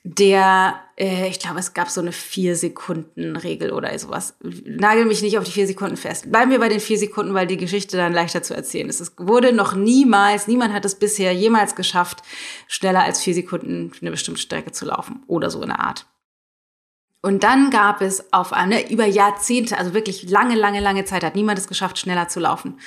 der, 0.05 0.81
äh, 0.97 1.29
ich 1.29 1.39
glaube, 1.39 1.61
es 1.61 1.75
gab 1.75 1.89
so 1.89 2.01
eine 2.01 2.11
Vier-Sekunden-Regel 2.13 3.73
oder 3.73 3.97
sowas. 3.99 4.37
Nagel 4.41 5.05
mich 5.05 5.23
nicht 5.23 5.39
auf 5.39 5.45
die 5.45 5.53
vier 5.53 5.67
Sekunden 5.67 5.97
fest. 5.97 6.31
Bleiben 6.31 6.51
wir 6.51 6.59
bei 6.59 6.69
den 6.69 6.81
vier 6.81 6.99
Sekunden, 6.99 7.35
weil 7.35 7.47
die 7.47 7.57
Geschichte 7.57 7.97
dann 7.97 8.13
leichter 8.13 8.43
zu 8.43 8.55
erzählen 8.55 8.89
ist. 8.89 9.01
Es 9.01 9.15
wurde 9.17 9.53
noch 9.53 9.75
niemals, 9.75 10.49
niemand 10.49 10.73
hat 10.73 10.85
es 10.85 10.97
bisher 10.97 11.33
jemals 11.33 11.77
geschafft, 11.77 12.23
schneller 12.67 13.05
als 13.05 13.21
vier 13.21 13.35
Sekunden 13.35 13.93
eine 14.01 14.11
bestimmte 14.11 14.41
Strecke 14.41 14.73
zu 14.73 14.87
laufen 14.87 15.23
oder 15.29 15.51
so 15.51 15.63
in 15.63 15.69
der 15.69 15.81
Art. 15.81 16.07
Und 17.25 17.45
dann 17.45 17.71
gab 17.71 18.01
es 18.01 18.33
auf 18.33 18.53
eine, 18.53 18.91
über 18.91 19.07
Jahrzehnte, 19.07 19.79
also 19.79 19.95
wirklich 19.95 20.29
lange, 20.29 20.57
lange, 20.57 20.81
lange 20.81 21.05
Zeit 21.05 21.23
hat 21.23 21.37
niemand 21.37 21.61
es 21.61 21.69
geschafft, 21.69 21.99
schneller 21.99 22.27
zu 22.27 22.41
laufen. 22.41 22.81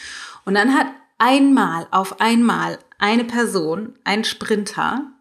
Und 0.44 0.56
dann 0.56 0.74
hat 0.76 0.88
einmal 1.18 1.88
auf 1.92 2.20
einmal 2.20 2.78
eine 2.98 3.24
Person, 3.24 3.98
ein 4.04 4.26
Sprinter, 4.26 5.15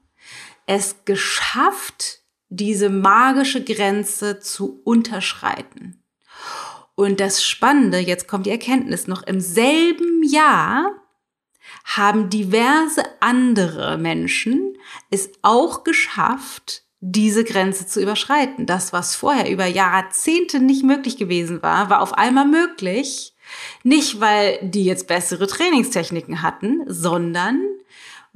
es 0.66 1.04
geschafft, 1.04 2.20
diese 2.48 2.88
magische 2.90 3.64
Grenze 3.64 4.40
zu 4.40 4.80
unterschreiten. 4.84 6.02
Und 6.94 7.20
das 7.20 7.44
Spannende, 7.44 7.98
jetzt 7.98 8.28
kommt 8.28 8.46
die 8.46 8.50
Erkenntnis, 8.50 9.06
noch 9.06 9.22
im 9.24 9.40
selben 9.40 10.22
Jahr 10.22 10.92
haben 11.84 12.30
diverse 12.30 13.02
andere 13.20 13.98
Menschen 13.98 14.76
es 15.10 15.30
auch 15.42 15.84
geschafft, 15.84 16.84
diese 17.00 17.44
Grenze 17.44 17.86
zu 17.86 18.00
überschreiten. 18.00 18.64
Das, 18.64 18.92
was 18.92 19.14
vorher 19.14 19.50
über 19.50 19.66
Jahrzehnte 19.66 20.60
nicht 20.60 20.84
möglich 20.84 21.16
gewesen 21.16 21.62
war, 21.62 21.90
war 21.90 22.00
auf 22.00 22.14
einmal 22.14 22.46
möglich. 22.46 23.34
Nicht, 23.82 24.20
weil 24.20 24.58
die 24.62 24.84
jetzt 24.84 25.06
bessere 25.06 25.46
Trainingstechniken 25.46 26.40
hatten, 26.40 26.82
sondern 26.86 27.60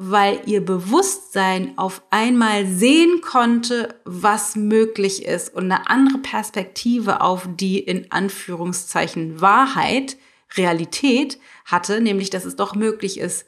weil 0.01 0.43
ihr 0.47 0.65
Bewusstsein 0.65 1.77
auf 1.77 2.03
einmal 2.11 2.67
sehen 2.67 3.21
konnte, 3.21 3.97
was 4.05 4.55
möglich 4.55 5.27
ist 5.27 5.53
und 5.53 5.65
eine 5.65 5.91
andere 5.91 6.19
Perspektive 6.19 7.21
auf 7.21 7.49
die 7.57 7.81
in 7.81 8.11
Anführungszeichen 8.13 9.41
Wahrheit, 9.41 10.17
Realität 10.57 11.41
hatte, 11.65 12.01
nämlich 12.01 12.31
dass 12.31 12.45
es 12.45 12.55
doch 12.55 12.77
möglich 12.77 13.19
ist, 13.19 13.45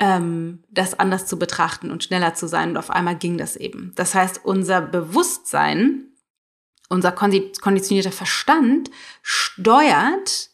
ähm, 0.00 0.64
das 0.68 0.98
anders 0.98 1.26
zu 1.26 1.38
betrachten 1.38 1.92
und 1.92 2.02
schneller 2.02 2.34
zu 2.34 2.48
sein. 2.48 2.70
Und 2.70 2.76
auf 2.76 2.90
einmal 2.90 3.16
ging 3.16 3.38
das 3.38 3.54
eben. 3.54 3.92
Das 3.94 4.16
heißt, 4.16 4.44
unser 4.44 4.80
Bewusstsein, 4.80 6.08
unser 6.88 7.12
konditionierter 7.12 8.12
Verstand 8.12 8.90
steuert 9.22 10.50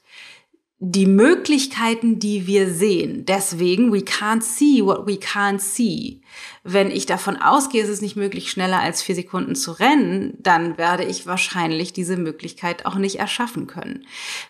die 0.85 1.07
Möglichkeiten, 1.07 2.19
die 2.19 2.49
wir 2.49 2.69
sehen. 2.69 3.25
Deswegen, 3.25 3.93
we 3.93 3.99
can't 3.99 4.43
see 4.43 4.85
what 4.85 5.07
we 5.07 5.13
can't 5.13 5.61
see. 5.61 6.23
Wenn 6.65 6.91
ich 6.91 7.07
davon 7.07 7.37
ausgehe, 7.37 7.85
es 7.85 7.89
ist 7.89 8.03
nicht 8.03 8.17
möglich, 8.17 8.51
schneller 8.51 8.81
als 8.81 9.01
vier 9.01 9.15
Sekunden 9.15 9.55
zu 9.55 9.71
rennen, 9.79 10.35
dann 10.41 10.79
werde 10.79 11.05
ich 11.05 11.29
wahrscheinlich 11.29 11.93
diese 11.93 12.17
Möglichkeit 12.17 12.85
auch 12.85 12.97
nicht 12.97 13.21
erschaffen 13.21 13.69
können. 13.69 14.05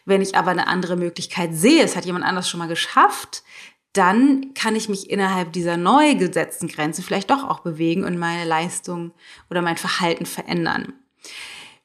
Wenn 0.07 0.23
ich 0.23 0.35
aber 0.35 0.53
eine 0.53 0.69
andere 0.69 0.97
Möglichkeit 0.97 1.55
sehe, 1.55 1.85
es 1.85 1.97
hat 1.97 2.07
jemand 2.07 2.25
anders 2.25 2.49
schon 2.49 2.61
mal 2.61 2.67
geschafft, 2.67 3.43
dann 3.93 4.55
kann 4.55 4.75
ich 4.75 4.89
mich 4.89 5.11
innerhalb 5.11 5.53
dieser 5.53 5.77
neu 5.77 6.15
gesetzten 6.15 6.69
Grenze 6.69 7.03
vielleicht 7.03 7.31
doch 7.31 7.47
auch 7.47 7.61
bewegen 7.61 8.05
und 8.05 8.17
meine 8.17 8.49
Leistung 8.49 9.13
oder 9.51 9.61
mein 9.61 9.77
Verhalten 9.77 10.25
verändern. 10.25 10.95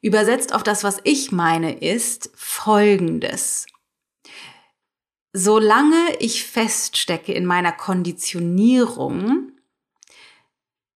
Übersetzt 0.00 0.54
auf 0.54 0.62
das, 0.62 0.84
was 0.84 1.00
ich 1.04 1.32
meine, 1.32 1.80
ist 1.80 2.30
Folgendes 2.34 3.66
solange 5.38 6.16
ich 6.18 6.44
feststecke 6.44 7.32
in 7.32 7.46
meiner 7.46 7.72
Konditionierung, 7.72 9.52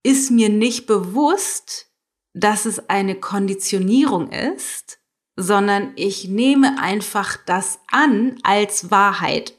ist 0.04 0.32
mir 0.32 0.50
nicht 0.50 0.88
bewusst, 0.88 1.92
dass 2.34 2.66
es 2.66 2.90
eine 2.90 3.16
Konditionierung 3.16 4.32
ist, 4.32 5.00
sondern 5.36 5.92
ich 5.96 6.28
nehme 6.28 6.82
einfach 6.82 7.38
das 7.46 7.80
an 7.92 8.40
als 8.42 8.90
Wahrheit, 8.90 9.54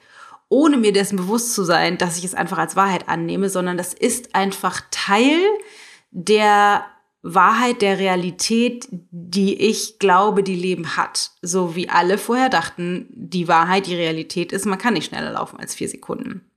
ohne 0.49 0.77
mir 0.77 0.93
dessen 0.93 1.17
bewusst 1.17 1.55
zu 1.55 1.62
sein, 1.62 1.97
dass 1.97 2.19
ich 2.19 2.25
es 2.25 2.35
einfach 2.35 2.59
als 2.59 2.75
Wahrheit 2.75 3.09
annehme, 3.09 3.49
sondern 3.49 3.77
das 3.77 3.95
ist 3.95 4.35
einfach 4.35 4.83
Teil 4.91 5.41
der 6.11 6.85
Wahrheit 7.23 7.83
der 7.83 7.99
Realität, 7.99 8.88
die 8.91 9.55
ich 9.55 10.00
glaube, 10.00 10.43
die 10.43 10.57
Leben 10.57 10.97
hat. 10.97 11.31
So 11.41 11.76
wie 11.76 11.88
alle 11.88 12.19
vorher 12.19 12.49
dachten, 12.49 13.07
die 13.11 13.47
Wahrheit, 13.47 13.87
die 13.87 13.95
Realität 13.95 14.52
ist, 14.52 14.67
man 14.67 14.79
kann 14.79 14.95
nicht 14.95 15.07
schneller 15.07 15.33
laufen 15.33 15.59
als 15.59 15.75
vier 15.75 15.88
Sekunden. 15.88 16.50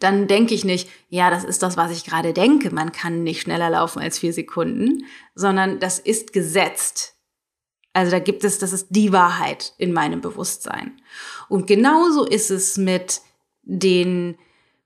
Dann 0.00 0.26
denke 0.26 0.54
ich 0.54 0.64
nicht, 0.64 0.88
ja, 1.08 1.30
das 1.30 1.44
ist 1.44 1.62
das, 1.62 1.76
was 1.76 1.92
ich 1.92 2.04
gerade 2.04 2.32
denke, 2.32 2.74
man 2.74 2.90
kann 2.90 3.22
nicht 3.22 3.42
schneller 3.42 3.70
laufen 3.70 4.00
als 4.00 4.18
vier 4.18 4.32
Sekunden, 4.32 5.04
sondern 5.34 5.78
das 5.78 5.98
ist 5.98 6.32
gesetzt. 6.32 7.14
Also 7.92 8.10
da 8.10 8.18
gibt 8.18 8.44
es, 8.44 8.58
das 8.58 8.72
ist 8.72 8.88
die 8.90 9.12
Wahrheit 9.12 9.74
in 9.78 9.92
meinem 9.92 10.20
Bewusstsein. 10.20 11.00
Und 11.48 11.66
genauso 11.66 12.24
ist 12.24 12.50
es 12.50 12.76
mit 12.76 13.20
den 13.62 14.38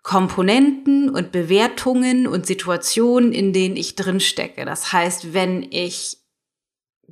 Komponenten 0.02 1.09
und 1.11 1.30
Bewertungen 1.30 2.26
und 2.26 2.47
Situationen, 2.47 3.32
in 3.32 3.52
denen 3.52 3.76
ich 3.76 3.94
drin 3.94 4.21
stecke. 4.21 4.64
Das 4.64 4.92
heißt, 4.92 5.32
wenn 5.32 5.62
ich 5.71 6.18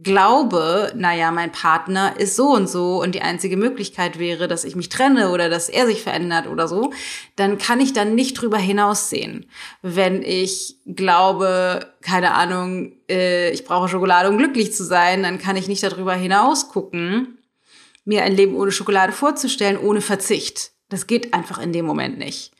glaube, 0.03 0.93
naja, 0.97 1.31
mein 1.31 1.53
Partner 1.53 2.15
ist 2.19 2.37
so 2.37 2.49
und 2.49 2.69
so 2.69 3.03
und 3.03 3.15
die 3.15 3.23
einzige 3.23 3.57
Möglichkeit 3.57 4.19
wäre, 4.19 4.49
dass 4.49 4.65
ich 4.65 4.77
mich 4.77 4.89
trenne 4.89 5.31
oder 5.31 5.49
dass 5.49 5.69
er 5.69 5.87
sich 5.87 6.03
verändert 6.03 6.47
oder 6.47 6.69
so, 6.69 6.93
dann 7.37 7.59
kann 7.59 7.81
ich 7.81 7.93
dann 7.93 8.15
nicht 8.15 8.35
drüber 8.35 8.57
hinaussehen. 8.57 9.47
Wenn 9.83 10.23
ich 10.23 10.77
glaube, 10.87 11.87
keine 12.01 12.35
Ahnung, 12.35 12.93
äh, 13.11 13.51
ich 13.51 13.65
brauche 13.65 13.89
Schokolade, 13.89 14.31
um 14.31 14.39
glücklich 14.39 14.73
zu 14.73 14.85
sein, 14.85 15.23
dann 15.23 15.39
kann 15.39 15.57
ich 15.57 15.69
nicht 15.69 15.83
darüber 15.83 16.15
hinaus 16.15 16.69
gucken, 16.69 17.39
mir 18.05 18.23
ein 18.23 18.35
Leben 18.35 18.57
ohne 18.57 18.73
Schokolade 18.73 19.13
vorzustellen, 19.13 19.77
ohne 19.77 20.01
Verzicht. 20.01 20.73
Das 20.89 21.07
geht 21.07 21.35
einfach 21.35 21.59
in 21.59 21.73
dem 21.73 21.85
Moment 21.85 22.19
nicht. 22.19 22.53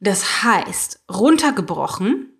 Das 0.00 0.42
heißt, 0.42 1.04
runtergebrochen, 1.10 2.30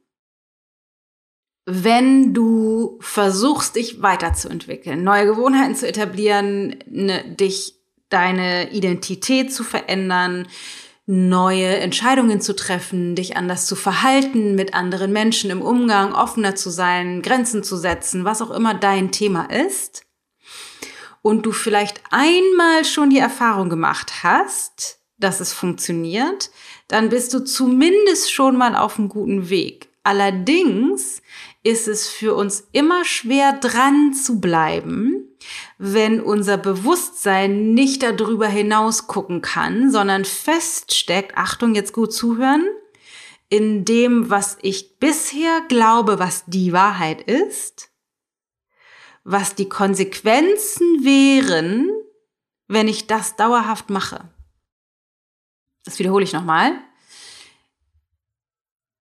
wenn 1.66 2.32
du 2.32 2.98
versuchst, 3.00 3.76
dich 3.76 4.02
weiterzuentwickeln, 4.02 5.04
neue 5.04 5.26
Gewohnheiten 5.26 5.76
zu 5.76 5.86
etablieren, 5.86 6.76
ne, 6.86 7.22
dich 7.36 7.74
deine 8.08 8.72
Identität 8.72 9.52
zu 9.52 9.62
verändern, 9.62 10.48
neue 11.06 11.76
Entscheidungen 11.76 12.40
zu 12.40 12.56
treffen, 12.56 13.14
dich 13.14 13.36
anders 13.36 13.66
zu 13.66 13.76
verhalten, 13.76 14.54
mit 14.54 14.74
anderen 14.74 15.12
Menschen 15.12 15.50
im 15.50 15.60
Umgang, 15.60 16.14
offener 16.14 16.54
zu 16.54 16.70
sein, 16.70 17.20
Grenzen 17.20 17.62
zu 17.62 17.76
setzen, 17.76 18.24
was 18.24 18.42
auch 18.42 18.50
immer 18.50 18.74
dein 18.74 19.12
Thema 19.12 19.44
ist, 19.44 20.06
und 21.22 21.44
du 21.44 21.52
vielleicht 21.52 22.00
einmal 22.10 22.84
schon 22.84 23.10
die 23.10 23.18
Erfahrung 23.18 23.68
gemacht 23.68 24.22
hast, 24.22 24.99
dass 25.20 25.40
es 25.40 25.52
funktioniert, 25.52 26.50
dann 26.88 27.08
bist 27.08 27.32
du 27.34 27.40
zumindest 27.40 28.32
schon 28.32 28.56
mal 28.56 28.74
auf 28.74 28.98
einem 28.98 29.08
guten 29.08 29.48
Weg. 29.48 29.88
Allerdings 30.02 31.22
ist 31.62 31.86
es 31.86 32.08
für 32.08 32.34
uns 32.34 32.66
immer 32.72 33.04
schwer 33.04 33.52
dran 33.52 34.14
zu 34.14 34.40
bleiben, 34.40 35.28
wenn 35.78 36.20
unser 36.20 36.56
Bewusstsein 36.56 37.74
nicht 37.74 38.02
darüber 38.02 38.48
hinaus 38.48 39.06
gucken 39.06 39.42
kann, 39.42 39.90
sondern 39.90 40.24
feststeckt, 40.24 41.36
Achtung, 41.36 41.74
jetzt 41.74 41.92
gut 41.92 42.14
zuhören, 42.14 42.66
in 43.50 43.84
dem, 43.84 44.30
was 44.30 44.56
ich 44.62 44.98
bisher 44.98 45.60
glaube, 45.68 46.18
was 46.18 46.44
die 46.46 46.72
Wahrheit 46.72 47.22
ist, 47.22 47.90
was 49.22 49.54
die 49.54 49.68
Konsequenzen 49.68 51.04
wären, 51.04 51.90
wenn 52.68 52.88
ich 52.88 53.06
das 53.06 53.36
dauerhaft 53.36 53.90
mache 53.90 54.30
das 55.84 55.98
wiederhole 55.98 56.24
ich 56.24 56.32
nochmal. 56.32 56.72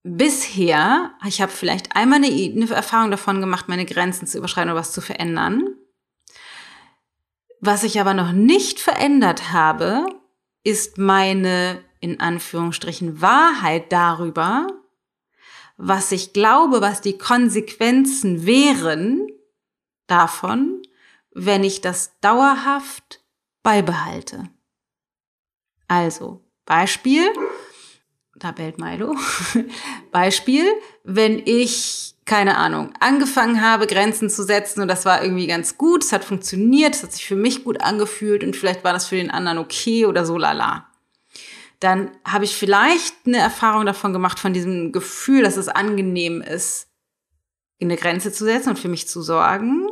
Bisher, 0.03 1.13
ich 1.27 1.41
habe 1.41 1.51
vielleicht 1.51 1.95
einmal 1.95 2.23
eine, 2.23 2.27
eine 2.27 2.69
Erfahrung 2.69 3.11
davon 3.11 3.41
gemacht, 3.41 3.67
meine 3.67 3.85
Grenzen 3.85 4.27
zu 4.27 4.37
überschreiten 4.37 4.71
oder 4.71 4.79
was 4.79 4.93
zu 4.93 5.01
verändern. 5.01 5.75
Was 7.59 7.83
ich 7.83 7.99
aber 7.99 8.13
noch 8.13 8.31
nicht 8.31 8.79
verändert 8.79 9.51
habe, 9.51 10.05
ist 10.63 10.97
meine, 10.97 11.83
in 11.99 12.19
Anführungsstrichen, 12.21 13.21
Wahrheit 13.21 13.91
darüber, 13.91 14.67
was 15.75 16.11
ich 16.11 16.33
glaube, 16.33 16.81
was 16.81 17.01
die 17.01 17.17
Konsequenzen 17.17 18.45
wären 18.45 19.27
davon, 20.07 20.81
wenn 21.31 21.63
ich 21.63 21.81
das 21.81 22.19
dauerhaft 22.19 23.23
beibehalte. 23.63 24.49
Also, 25.87 26.48
Beispiel, 26.69 27.23
da 28.35 28.51
bellt 28.51 28.77
Milo. 28.77 29.15
Beispiel, 30.11 30.65
wenn 31.03 31.41
ich, 31.43 32.13
keine 32.25 32.57
Ahnung, 32.57 32.93
angefangen 32.99 33.63
habe, 33.63 33.87
Grenzen 33.87 34.29
zu 34.29 34.43
setzen 34.43 34.83
und 34.83 34.87
das 34.87 35.03
war 35.03 35.23
irgendwie 35.23 35.47
ganz 35.47 35.79
gut, 35.79 36.03
es 36.03 36.11
hat 36.13 36.23
funktioniert, 36.23 36.93
es 36.93 37.01
hat 37.01 37.11
sich 37.11 37.25
für 37.25 37.35
mich 37.35 37.63
gut 37.63 37.81
angefühlt 37.81 38.43
und 38.43 38.55
vielleicht 38.55 38.83
war 38.83 38.93
das 38.93 39.07
für 39.07 39.15
den 39.15 39.31
anderen 39.31 39.57
okay 39.57 40.05
oder 40.05 40.27
so 40.27 40.37
lala. 40.37 40.87
Dann 41.79 42.11
habe 42.23 42.45
ich 42.45 42.55
vielleicht 42.55 43.15
eine 43.25 43.39
Erfahrung 43.39 43.87
davon 43.87 44.13
gemacht, 44.13 44.37
von 44.37 44.53
diesem 44.53 44.91
Gefühl, 44.91 45.41
dass 45.41 45.57
es 45.57 45.69
angenehm 45.69 46.43
ist, 46.43 46.85
eine 47.81 47.95
Grenze 47.95 48.31
zu 48.31 48.43
setzen 48.43 48.69
und 48.69 48.79
für 48.79 48.89
mich 48.89 49.07
zu 49.07 49.23
sorgen. 49.23 49.89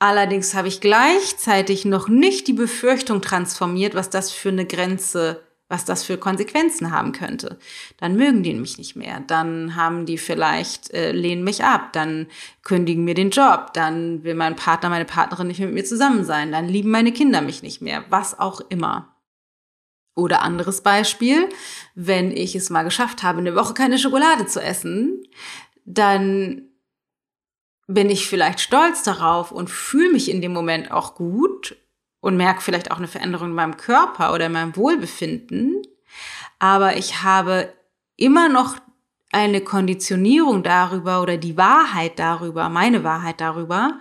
Allerdings 0.00 0.52
habe 0.54 0.66
ich 0.66 0.80
gleichzeitig 0.80 1.84
noch 1.84 2.08
nicht 2.08 2.48
die 2.48 2.54
Befürchtung 2.54 3.22
transformiert, 3.22 3.94
was 3.94 4.10
das 4.10 4.32
für 4.32 4.48
eine 4.48 4.66
Grenze 4.66 5.45
was 5.68 5.84
das 5.84 6.04
für 6.04 6.16
Konsequenzen 6.16 6.92
haben 6.92 7.12
könnte. 7.12 7.58
Dann 7.98 8.16
mögen 8.16 8.42
die 8.42 8.54
mich 8.54 8.78
nicht 8.78 8.94
mehr, 8.94 9.20
dann 9.26 9.74
haben 9.74 10.06
die 10.06 10.18
vielleicht, 10.18 10.92
äh, 10.92 11.12
lehnen 11.12 11.42
mich 11.42 11.64
ab, 11.64 11.92
dann 11.92 12.28
kündigen 12.62 13.04
mir 13.04 13.14
den 13.14 13.30
Job, 13.30 13.72
dann 13.74 14.22
will 14.22 14.34
mein 14.34 14.56
Partner, 14.56 14.90
meine 14.90 15.04
Partnerin 15.04 15.48
nicht 15.48 15.60
mit 15.60 15.74
mir 15.74 15.84
zusammen 15.84 16.24
sein, 16.24 16.52
dann 16.52 16.68
lieben 16.68 16.90
meine 16.90 17.12
Kinder 17.12 17.40
mich 17.40 17.62
nicht 17.62 17.82
mehr, 17.82 18.04
was 18.10 18.38
auch 18.38 18.60
immer. 18.68 19.16
Oder 20.14 20.42
anderes 20.42 20.80
Beispiel, 20.80 21.48
wenn 21.94 22.30
ich 22.30 22.54
es 22.54 22.70
mal 22.70 22.84
geschafft 22.84 23.22
habe, 23.22 23.40
eine 23.40 23.54
Woche 23.54 23.74
keine 23.74 23.98
Schokolade 23.98 24.46
zu 24.46 24.62
essen, 24.62 25.22
dann 25.84 26.62
bin 27.86 28.08
ich 28.08 28.26
vielleicht 28.26 28.60
stolz 28.60 29.02
darauf 29.02 29.52
und 29.52 29.68
fühle 29.68 30.12
mich 30.12 30.30
in 30.30 30.40
dem 30.40 30.52
Moment 30.52 30.90
auch 30.90 31.14
gut 31.14 31.76
und 32.20 32.36
merke 32.36 32.60
vielleicht 32.60 32.90
auch 32.90 32.98
eine 32.98 33.08
Veränderung 33.08 33.48
in 33.48 33.54
meinem 33.54 33.76
Körper 33.76 34.32
oder 34.32 34.46
in 34.46 34.52
meinem 34.52 34.76
Wohlbefinden. 34.76 35.82
Aber 36.58 36.96
ich 36.96 37.22
habe 37.22 37.72
immer 38.16 38.48
noch 38.48 38.76
eine 39.32 39.60
Konditionierung 39.60 40.62
darüber 40.62 41.20
oder 41.20 41.36
die 41.36 41.56
Wahrheit 41.56 42.18
darüber, 42.18 42.68
meine 42.68 43.04
Wahrheit 43.04 43.40
darüber, 43.40 44.00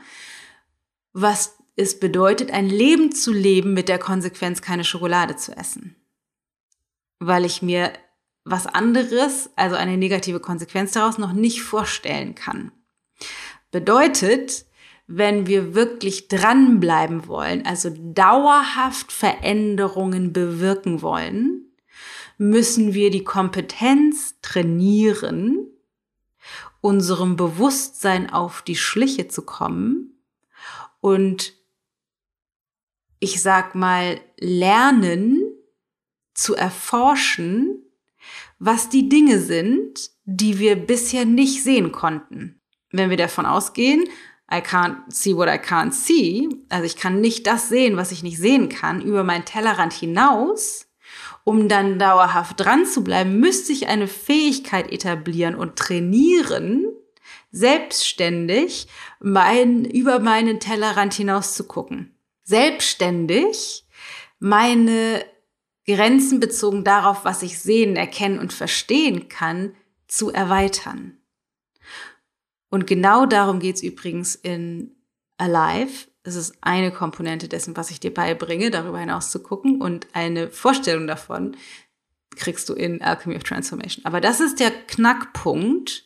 was 1.13 1.57
es 1.75 1.99
bedeutet, 1.99 2.51
ein 2.51 2.69
Leben 2.69 3.11
zu 3.11 3.33
leben 3.33 3.73
mit 3.73 3.89
der 3.89 3.99
Konsequenz, 3.99 4.61
keine 4.61 4.85
Schokolade 4.85 5.35
zu 5.35 5.55
essen. 5.57 5.95
Weil 7.19 7.43
ich 7.43 7.61
mir 7.61 7.91
was 8.45 8.67
anderes, 8.67 9.49
also 9.55 9.75
eine 9.75 9.97
negative 9.97 10.39
Konsequenz 10.39 10.91
daraus, 10.91 11.17
noch 11.17 11.33
nicht 11.33 11.63
vorstellen 11.63 12.35
kann. 12.35 12.71
Bedeutet, 13.71 14.65
wenn 15.07 15.47
wir 15.47 15.75
wirklich 15.75 16.27
dranbleiben 16.27 17.27
wollen, 17.27 17.65
also 17.65 17.91
dauerhaft 17.95 19.11
Veränderungen 19.11 20.33
bewirken 20.33 21.01
wollen, 21.01 21.65
müssen 22.37 22.93
wir 22.93 23.11
die 23.11 23.23
Kompetenz 23.23 24.35
trainieren, 24.41 25.67
unserem 26.81 27.35
Bewusstsein 27.35 28.31
auf 28.31 28.61
die 28.61 28.75
Schliche 28.75 29.27
zu 29.27 29.43
kommen 29.43 30.19
und 31.01 31.53
ich 33.19 33.41
sag 33.41 33.73
mal 33.73 34.19
lernen 34.37 35.41
zu 36.33 36.55
erforschen, 36.55 37.81
was 38.59 38.89
die 38.89 39.09
Dinge 39.09 39.39
sind, 39.39 40.11
die 40.25 40.59
wir 40.59 40.75
bisher 40.75 41.25
nicht 41.25 41.63
sehen 41.63 41.91
konnten. 41.91 42.61
Wenn 42.91 43.09
wir 43.09 43.17
davon 43.17 43.45
ausgehen, 43.45 44.03
I 44.51 44.61
can't 44.61 45.11
see 45.11 45.35
what 45.35 45.47
I 45.47 45.57
can't 45.57 45.91
see, 45.91 46.47
also 46.69 46.85
ich 46.85 46.95
kann 46.95 47.19
nicht 47.19 47.47
das 47.47 47.69
sehen, 47.69 47.97
was 47.97 48.11
ich 48.11 48.21
nicht 48.21 48.37
sehen 48.37 48.69
kann, 48.69 49.01
über 49.01 49.23
meinen 49.23 49.45
Tellerrand 49.45 49.93
hinaus, 49.93 50.87
um 51.43 51.67
dann 51.67 51.97
dauerhaft 51.99 52.59
dran 52.59 52.85
zu 52.85 53.03
bleiben, 53.03 53.39
müsste 53.39 53.71
ich 53.71 53.87
eine 53.87 54.07
Fähigkeit 54.07 54.91
etablieren 54.91 55.55
und 55.55 55.77
trainieren, 55.77 56.85
selbstständig 57.51 58.87
mein, 59.19 59.85
über 59.85 60.19
meinen 60.19 60.59
Tellerrand 60.59 61.13
hinaus 61.13 61.55
zu 61.55 61.63
gucken. 61.65 62.15
Selbstständig 62.43 63.85
meine 64.39 65.25
Grenzen 65.87 66.39
bezogen 66.39 66.83
darauf, 66.83 67.25
was 67.25 67.43
ich 67.43 67.59
sehen, 67.59 67.95
erkennen 67.95 68.39
und 68.39 68.53
verstehen 68.53 69.29
kann, 69.29 69.75
zu 70.07 70.31
erweitern. 70.31 71.17
Und 72.75 72.87
genau 72.87 73.25
darum 73.25 73.61
geht's 73.61 73.81
übrigens 73.81 74.35
in 74.35 74.97
Alive. 75.37 76.09
Es 76.23 76.35
ist 76.35 76.57
eine 76.59 76.91
Komponente 76.91 77.47
dessen, 77.47 77.77
was 77.77 77.89
ich 77.89 78.01
dir 78.01 78.13
beibringe, 78.13 78.69
darüber 78.69 78.99
hinaus 78.99 79.31
zu 79.31 79.41
gucken 79.41 79.79
und 79.79 80.07
eine 80.11 80.49
Vorstellung 80.49 81.07
davon 81.07 81.55
kriegst 82.35 82.67
du 82.67 82.73
in 82.73 83.01
Alchemy 83.01 83.37
of 83.37 83.43
Transformation. 83.43 84.03
Aber 84.03 84.19
das 84.19 84.41
ist 84.41 84.59
der 84.59 84.71
Knackpunkt, 84.71 86.03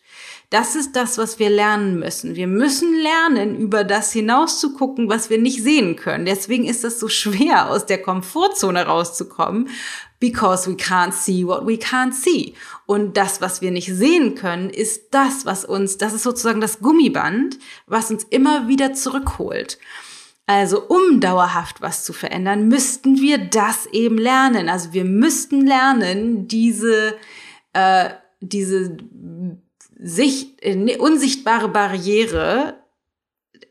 das 0.51 0.75
ist 0.75 0.95
das, 0.95 1.17
was 1.17 1.39
wir 1.39 1.49
lernen 1.49 1.97
müssen. 1.97 2.35
Wir 2.35 2.45
müssen 2.45 2.93
lernen, 3.01 3.55
über 3.57 3.83
das 3.83 4.11
hinaus 4.11 4.59
zu 4.59 4.73
gucken, 4.73 5.09
was 5.09 5.31
wir 5.31 5.39
nicht 5.39 5.63
sehen 5.63 5.95
können. 5.95 6.25
Deswegen 6.25 6.65
ist 6.65 6.83
das 6.83 6.99
so 6.99 7.07
schwer, 7.07 7.71
aus 7.71 7.88
der 7.88 7.99
Komfortzone 7.99 8.85
rauszukommen, 8.85 9.69
because 10.19 10.69
we 10.69 10.75
can't 10.75 11.13
see 11.13 11.45
what 11.45 11.65
we 11.65 11.77
can't 11.77 12.13
see. 12.13 12.53
Und 12.85 13.15
das, 13.17 13.41
was 13.41 13.61
wir 13.61 13.71
nicht 13.71 13.93
sehen 13.93 14.35
können, 14.35 14.69
ist 14.69 15.13
das, 15.13 15.45
was 15.45 15.65
uns, 15.65 15.97
das 15.97 16.13
ist 16.13 16.23
sozusagen 16.23 16.61
das 16.61 16.79
Gummiband, 16.79 17.57
was 17.88 18.11
uns 18.11 18.25
immer 18.25 18.67
wieder 18.67 18.93
zurückholt. 18.93 19.77
Also 20.45 20.87
um 20.87 21.20
dauerhaft 21.20 21.81
was 21.81 22.03
zu 22.03 22.11
verändern, 22.11 22.67
müssten 22.67 23.22
wir 23.22 23.37
das 23.37 23.85
eben 23.87 24.17
lernen. 24.17 24.67
Also 24.67 24.94
wir 24.94 25.05
müssten 25.05 25.65
lernen, 25.65 26.48
diese, 26.48 27.15
äh, 27.74 28.09
diese 28.41 28.98
Sicht, 30.00 30.57
äh, 30.61 30.98
unsichtbare 30.98 31.70
Barriere 31.70 32.79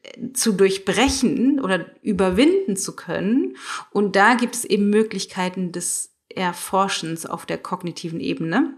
äh, 0.02 0.32
zu 0.34 0.52
durchbrechen 0.52 1.58
oder 1.58 1.86
überwinden 2.02 2.76
zu 2.76 2.94
können. 2.94 3.56
Und 3.90 4.14
da 4.14 4.34
gibt 4.34 4.54
es 4.54 4.64
eben 4.64 4.88
Möglichkeiten 4.88 5.72
des 5.72 6.17
Erforschens 6.38 7.26
auf 7.26 7.46
der 7.46 7.58
kognitiven 7.58 8.20
Ebene, 8.20 8.74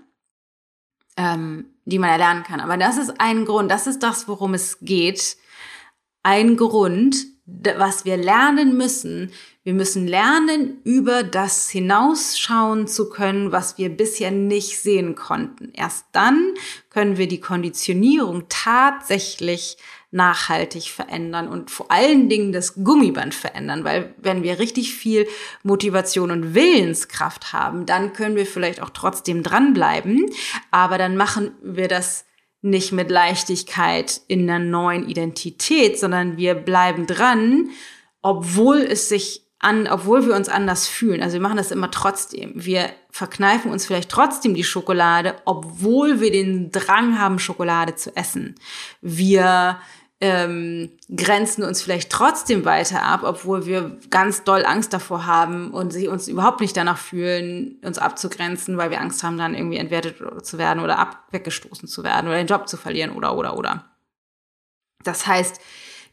ähm, 1.17 1.67
die 1.85 1.99
man 1.99 2.11
erlernen 2.11 2.43
kann. 2.43 2.61
Aber 2.61 2.77
das 2.77 2.97
ist 2.97 3.21
ein 3.21 3.45
Grund, 3.45 3.71
das 3.71 3.87
ist 3.87 4.03
das, 4.03 4.29
worum 4.29 4.55
es 4.55 4.79
geht. 4.81 5.37
Ein 6.23 6.57
Grund, 6.57 7.17
was 7.47 8.05
wir 8.05 8.17
lernen 8.17 8.77
müssen. 8.77 9.33
Wir 9.63 9.75
müssen 9.75 10.07
lernen, 10.07 10.81
über 10.85 11.23
das 11.23 11.69
hinausschauen 11.69 12.87
zu 12.87 13.11
können, 13.11 13.53
was 13.53 13.77
wir 13.77 13.91
bisher 13.91 14.31
nicht 14.31 14.79
sehen 14.79 15.15
konnten. 15.15 15.73
Erst 15.75 16.07
dann 16.13 16.55
können 16.89 17.19
wir 17.19 17.29
die 17.29 17.41
Konditionierung 17.41 18.45
tatsächlich 18.49 19.77
nachhaltig 20.13 20.91
verändern 20.91 21.47
und 21.47 21.71
vor 21.71 21.91
allen 21.91 22.29
Dingen 22.29 22.53
das 22.53 22.75
Gummiband 22.83 23.35
verändern, 23.35 23.85
weil 23.85 24.13
wenn 24.19 24.43
wir 24.43 24.59
richtig 24.59 24.95
viel 24.95 25.27
Motivation 25.63 26.31
und 26.33 26.55
Willenskraft 26.55 27.53
haben, 27.53 27.87
dann 27.87 28.13
können 28.13 28.35
wir 28.35 28.47
vielleicht 28.47 28.83
auch 28.83 28.91
trotzdem 28.91 29.43
dranbleiben, 29.43 30.27
aber 30.71 30.99
dann 30.99 31.17
machen 31.17 31.53
wir 31.63 31.87
das 31.87 32.25
nicht 32.63 32.93
mit 32.93 33.11
Leichtigkeit 33.11 34.21
in 34.27 34.51
einer 34.51 34.59
neuen 34.59 35.09
Identität, 35.09 35.99
sondern 35.99 36.37
wir 36.37 36.55
bleiben 36.55 37.07
dran, 37.07 37.71
obwohl 38.21 38.79
es 38.79 39.09
sich 39.09 39.43
an, 39.61 39.87
obwohl 39.87 40.27
wir 40.27 40.35
uns 40.35 40.49
anders 40.49 40.89
fühlen. 40.89 41.23
Also 41.23 41.35
wir 41.35 41.41
machen 41.41 41.59
das 41.59 41.71
immer 41.71 41.91
trotzdem. 41.91 42.53
Wir 42.55 42.91
verkneifen 43.11 43.71
uns 43.71 43.87
vielleicht 43.87 44.11
trotzdem 44.11 44.55
die 44.55 44.65
Schokolade, 44.65 45.37
obwohl 45.45 46.21
wir 46.21 46.31
den 46.31 46.71
Drang 46.71 47.19
haben, 47.19 47.39
Schokolade 47.39 47.95
zu 47.95 48.15
essen. 48.17 48.55
Wir 49.03 49.79
ähm, 50.21 50.91
grenzen 51.15 51.65
uns 51.65 51.81
vielleicht 51.81 52.11
trotzdem 52.11 52.67
weiter 52.67 53.03
ab, 53.03 53.23
obwohl 53.25 53.65
wir 53.65 53.99
ganz 54.11 54.45
doll 54.45 54.67
Angst 54.67 54.93
davor 54.93 55.25
haben 55.25 55.71
und 55.71 55.93
sie 55.93 56.09
uns 56.09 56.29
überhaupt 56.29 56.61
nicht 56.61 56.77
danach 56.77 56.99
fühlen, 56.99 57.79
uns 57.83 57.99
abzugrenzen, 57.99 58.77
weil 58.77 58.91
wir 58.91 59.01
Angst 59.01 59.23
haben, 59.23 59.39
dann 59.39 59.55
irgendwie 59.55 59.79
entwertet 59.79 60.17
zu 60.45 60.59
werden 60.59 60.83
oder 60.83 60.99
ab 60.99 61.25
weggestoßen 61.31 61.89
zu 61.89 62.05
werden 62.05 62.27
oder 62.27 62.37
den 62.37 62.47
Job 62.47 62.69
zu 62.69 62.77
verlieren 62.77 63.13
oder 63.13 63.37
oder 63.37 63.57
oder. 63.57 63.87
Das 65.03 65.27
heißt, 65.27 65.59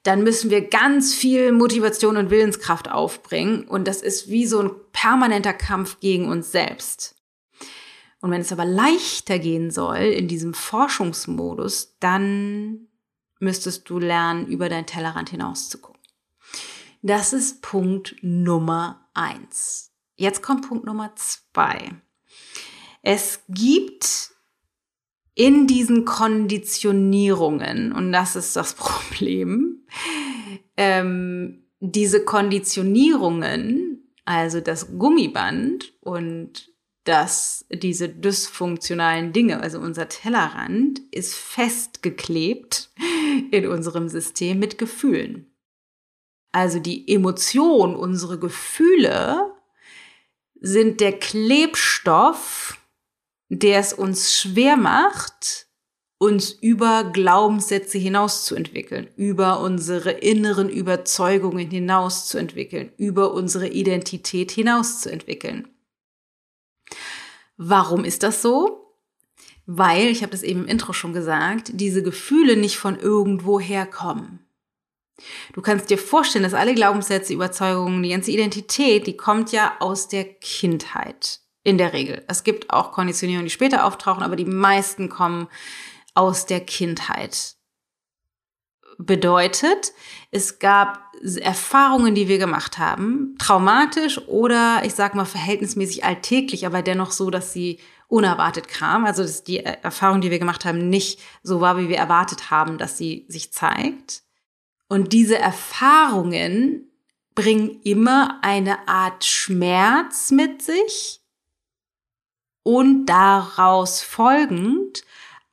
dann 0.04 0.24
müssen 0.24 0.50
wir 0.50 0.70
ganz 0.70 1.13
viel 1.13 1.52
Motivation 1.52 2.15
und 2.15 2.30
Willenskraft 2.30 2.89
aufbringen 2.89 3.65
und 3.65 3.89
das 3.89 4.02
ist 4.02 4.30
wie 4.30 4.46
so 4.46 4.62
ein 4.62 4.72
permanenter 4.93 5.54
Kampf 5.54 6.00
gegen 6.00 6.30
uns 6.30 6.54
selbst. 6.54 7.15
Und 8.22 8.32
wenn 8.32 8.41
es 8.41 8.54
aber 8.54 8.63
leichter 8.63 9.38
gehen 9.38 9.70
soll 9.70 9.98
in 9.98 10.30
diesem 10.30 10.54
Forschungsmodus, 10.54 11.98
dann 12.00 12.87
müsstest 13.39 13.89
du 13.89 14.00
lernen, 14.00 14.47
über 14.47 14.69
dein 14.69 14.86
Tellerrand 14.86 15.30
hinaus 15.30 15.69
zu 15.69 15.80
gucken. 15.80 16.02
Das 17.02 17.34
ist 17.34 17.62
Punkt 17.62 18.15
Nummer 18.21 19.08
eins. 19.13 19.91
Jetzt 20.15 20.41
kommt 20.41 20.67
Punkt 20.67 20.86
Nummer 20.86 21.15
zwei. 21.15 21.91
Es 23.04 23.41
gibt 23.47 24.32
in 25.36 25.67
diesen 25.67 26.04
Konditionierungen, 26.06 27.91
und 27.91 28.12
das 28.12 28.36
ist 28.36 28.56
das 28.56 28.73
Problem, 28.76 29.86
ähm, 30.76 31.63
diese 31.80 32.26
Konditionierungen, 32.26 34.12
also 34.26 34.60
das 34.60 34.97
Gummiband 34.97 35.93
und 36.02 36.71
dass 37.04 37.65
diese 37.71 38.10
dysfunktionalen 38.10 39.32
Dinge, 39.32 39.62
also 39.62 39.80
unser 39.80 40.10
Tellerrand, 40.10 41.00
ist 41.12 41.36
festgeklebt 41.36 42.89
in 43.52 43.67
unserem 43.67 44.10
System 44.10 44.60
mit 44.60 44.78
Gefühlen. 44.78 45.54
Also 46.52 46.80
die 46.80 47.08
Emotion, 47.13 47.95
unsere 47.95 48.39
Gefühle 48.39 49.54
sind 50.60 51.02
der 51.02 51.17
Klebstoff, 51.17 52.80
der 53.50 53.80
es 53.80 53.93
uns 53.93 54.36
schwer 54.36 54.76
macht, 54.76 55.67
uns 56.19 56.52
über 56.52 57.04
Glaubenssätze 57.04 57.97
hinauszuentwickeln, 57.97 59.08
über 59.15 59.60
unsere 59.60 60.12
inneren 60.12 60.69
Überzeugungen 60.69 61.69
hinauszuentwickeln, 61.69 62.91
über 62.97 63.34
unsere 63.34 63.67
Identität 63.67 64.52
hinauszuentwickeln. 64.52 65.67
Warum 67.58 68.04
ist 68.04 68.23
das 68.23 68.41
so? 68.41 68.87
Weil, 69.67 70.08
ich 70.08 70.23
habe 70.23 70.32
das 70.32 70.43
eben 70.43 70.62
im 70.62 70.67
Intro 70.67 70.93
schon 70.93 71.13
gesagt, 71.13 71.71
diese 71.73 72.01
Gefühle 72.01 72.58
nicht 72.58 72.77
von 72.77 72.97
irgendwo 72.97 73.60
herkommen. 73.60 74.39
Du 75.53 75.62
kannst 75.62 75.89
dir 75.89 75.97
vorstellen, 75.97 76.43
dass 76.43 76.53
alle 76.53 76.73
Glaubenssätze, 76.73 77.34
Überzeugungen, 77.34 78.01
die 78.01 78.10
ganze 78.10 78.32
Identität, 78.32 79.08
die 79.08 79.17
kommt 79.17 79.51
ja 79.51 79.75
aus 79.80 80.08
der 80.08 80.23
Kindheit. 80.23 81.41
In 81.63 81.77
der 81.77 81.91
Regel. 81.91 82.23
Es 82.30 82.45
gibt 82.45 82.69
auch 82.69 82.93
Konditionierungen, 82.93 83.47
die 83.47 83.51
später 83.51 83.84
auftauchen, 83.84 84.23
aber 84.23 84.38
die 84.38 84.45
meisten 84.45 85.10
kommen 85.10 85.49
aus 86.13 86.45
der 86.45 86.62
Kindheit. 86.62 87.58
Bedeutet, 88.97 89.91
es 90.32 90.60
gab 90.60 91.12
Erfahrungen, 91.41 92.15
die 92.15 92.30
wir 92.30 92.38
gemacht 92.38 92.77
haben, 92.77 93.36
traumatisch 93.38 94.17
oder 94.30 94.82
ich 94.86 94.93
sag 94.93 95.13
mal 95.13 95.25
verhältnismäßig 95.25 96.06
alltäglich, 96.06 96.65
aber 96.65 96.82
dennoch 96.82 97.12
so, 97.12 97.30
dass 97.30 97.51
sie 97.51 97.82
unerwartet 98.08 98.67
kam. 98.67 99.06
Also 99.06 99.24
dass 99.24 99.43
die 99.43 99.60
Erfahrung, 99.60 100.22
die 100.22 100.32
wir 100.32 100.39
gemacht 100.39 100.65
haben, 100.65 100.89
nicht 100.89 101.20
so 101.43 101.62
war, 101.62 101.78
wie 101.78 101.89
wir 101.89 101.98
erwartet 101.98 102.50
haben, 102.52 102.78
dass 102.78 102.98
sie 102.98 103.26
sich 103.28 103.52
zeigt. 103.52 104.24
Und 104.88 105.13
diese 105.13 105.38
Erfahrungen 105.38 106.89
bringen 107.36 107.82
immer 107.84 108.39
eine 108.41 108.88
Art 108.88 109.26
Schmerz 109.26 110.32
mit 110.32 110.62
sich 110.62 111.22
und 112.63 113.06
daraus 113.06 114.02
folgend 114.02 115.04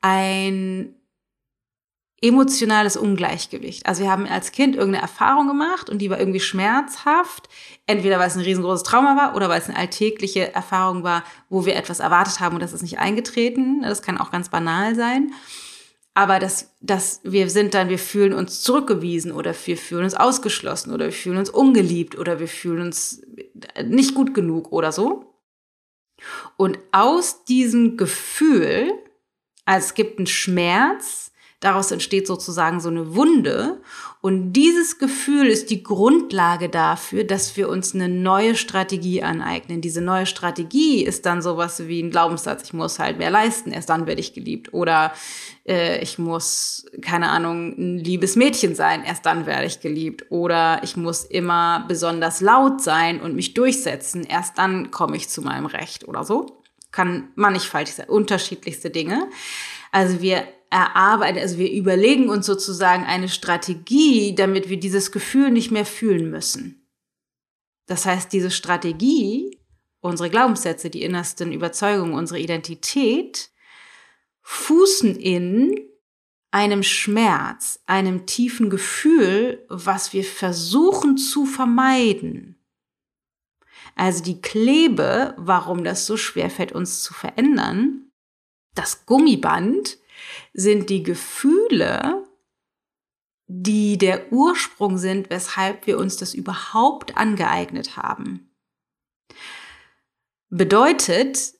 ein 0.00 0.94
emotionales 2.24 2.96
Ungleichgewicht. 2.96 3.84
Also 3.84 4.02
wir 4.02 4.10
haben 4.10 4.26
als 4.26 4.50
Kind 4.50 4.76
irgendeine 4.76 5.02
Erfahrung 5.02 5.46
gemacht 5.46 5.90
und 5.90 5.98
die 5.98 6.08
war 6.08 6.18
irgendwie 6.18 6.40
schmerzhaft. 6.40 7.50
Entweder 7.86 8.18
weil 8.18 8.28
es 8.28 8.34
ein 8.34 8.40
riesengroßes 8.40 8.82
Trauma 8.82 9.14
war 9.14 9.36
oder 9.36 9.50
weil 9.50 9.60
es 9.60 9.68
eine 9.68 9.76
alltägliche 9.76 10.54
Erfahrung 10.54 11.02
war, 11.02 11.22
wo 11.50 11.66
wir 11.66 11.76
etwas 11.76 12.00
erwartet 12.00 12.40
haben 12.40 12.54
und 12.54 12.62
das 12.62 12.72
ist 12.72 12.80
nicht 12.80 12.98
eingetreten. 12.98 13.82
Das 13.82 14.00
kann 14.00 14.16
auch 14.16 14.30
ganz 14.30 14.48
banal 14.48 14.94
sein. 14.94 15.32
Aber 16.14 16.38
dass, 16.38 16.74
dass 16.80 17.20
wir 17.24 17.50
sind 17.50 17.74
dann, 17.74 17.90
wir 17.90 17.98
fühlen 17.98 18.32
uns 18.32 18.62
zurückgewiesen 18.62 19.30
oder 19.30 19.54
wir 19.66 19.76
fühlen 19.76 20.04
uns 20.04 20.14
ausgeschlossen 20.14 20.94
oder 20.94 21.06
wir 21.06 21.12
fühlen 21.12 21.36
uns 21.36 21.50
ungeliebt 21.50 22.16
oder 22.16 22.40
wir 22.40 22.48
fühlen 22.48 22.86
uns 22.86 23.20
nicht 23.84 24.14
gut 24.14 24.32
genug 24.32 24.72
oder 24.72 24.92
so. 24.92 25.34
Und 26.56 26.78
aus 26.90 27.44
diesem 27.44 27.98
Gefühl, 27.98 28.92
also 29.66 29.86
es 29.86 29.94
gibt 29.94 30.18
einen 30.18 30.26
Schmerz, 30.26 31.32
Daraus 31.64 31.90
entsteht 31.90 32.26
sozusagen 32.26 32.78
so 32.78 32.90
eine 32.90 33.14
Wunde. 33.14 33.80
Und 34.20 34.52
dieses 34.52 34.98
Gefühl 34.98 35.46
ist 35.46 35.70
die 35.70 35.82
Grundlage 35.82 36.68
dafür, 36.68 37.24
dass 37.24 37.56
wir 37.56 37.70
uns 37.70 37.94
eine 37.94 38.10
neue 38.10 38.54
Strategie 38.54 39.22
aneignen. 39.22 39.80
Diese 39.80 40.02
neue 40.02 40.26
Strategie 40.26 41.02
ist 41.02 41.24
dann 41.24 41.40
sowas 41.40 41.88
wie 41.88 42.02
ein 42.02 42.10
Glaubenssatz, 42.10 42.64
ich 42.64 42.74
muss 42.74 42.98
halt 42.98 43.16
mehr 43.16 43.30
leisten, 43.30 43.72
erst 43.72 43.88
dann 43.88 44.06
werde 44.06 44.20
ich 44.20 44.34
geliebt. 44.34 44.74
Oder 44.74 45.14
äh, 45.66 46.02
ich 46.02 46.18
muss, 46.18 46.84
keine 47.00 47.30
Ahnung, 47.30 47.74
ein 47.78 47.98
liebes 47.98 48.36
Mädchen 48.36 48.74
sein, 48.74 49.02
erst 49.02 49.24
dann 49.24 49.46
werde 49.46 49.64
ich 49.64 49.80
geliebt. 49.80 50.26
Oder 50.28 50.82
ich 50.82 50.98
muss 50.98 51.24
immer 51.24 51.86
besonders 51.88 52.42
laut 52.42 52.82
sein 52.82 53.22
und 53.22 53.34
mich 53.34 53.54
durchsetzen, 53.54 54.24
erst 54.24 54.58
dann 54.58 54.90
komme 54.90 55.16
ich 55.16 55.30
zu 55.30 55.40
meinem 55.40 55.64
Recht 55.64 56.06
oder 56.06 56.24
so. 56.24 56.60
Kann 56.90 57.28
mannigfaltig 57.36 57.94
sein, 57.94 58.10
unterschiedlichste 58.10 58.90
Dinge. 58.90 59.30
Also 59.92 60.20
wir 60.20 60.44
erarbeiten, 60.74 61.38
also 61.38 61.56
wir 61.56 61.70
überlegen 61.70 62.28
uns 62.28 62.46
sozusagen 62.46 63.04
eine 63.04 63.28
Strategie, 63.28 64.34
damit 64.34 64.68
wir 64.68 64.76
dieses 64.76 65.12
Gefühl 65.12 65.52
nicht 65.52 65.70
mehr 65.70 65.86
fühlen 65.86 66.30
müssen. 66.30 66.84
Das 67.86 68.06
heißt, 68.06 68.32
diese 68.32 68.50
Strategie, 68.50 69.56
unsere 70.00 70.30
Glaubenssätze, 70.30 70.90
die 70.90 71.02
innersten 71.02 71.52
Überzeugungen, 71.52 72.14
unsere 72.14 72.40
Identität, 72.40 73.50
fußen 74.42 75.14
in 75.14 75.78
einem 76.50 76.82
Schmerz, 76.82 77.78
einem 77.86 78.26
tiefen 78.26 78.68
Gefühl, 78.68 79.64
was 79.68 80.12
wir 80.12 80.24
versuchen 80.24 81.16
zu 81.18 81.46
vermeiden. 81.46 82.58
Also 83.94 84.24
die 84.24 84.40
Klebe, 84.40 85.34
warum 85.36 85.84
das 85.84 86.04
so 86.04 86.16
schwer 86.16 86.50
fällt, 86.50 86.72
uns 86.72 87.04
zu 87.04 87.14
verändern, 87.14 88.10
das 88.74 89.06
Gummiband, 89.06 89.98
sind 90.52 90.90
die 90.90 91.02
Gefühle, 91.02 92.24
die 93.46 93.98
der 93.98 94.32
Ursprung 94.32 94.98
sind, 94.98 95.30
weshalb 95.30 95.86
wir 95.86 95.98
uns 95.98 96.16
das 96.16 96.34
überhaupt 96.34 97.16
angeeignet 97.16 97.96
haben. 97.96 98.50
Bedeutet, 100.48 101.54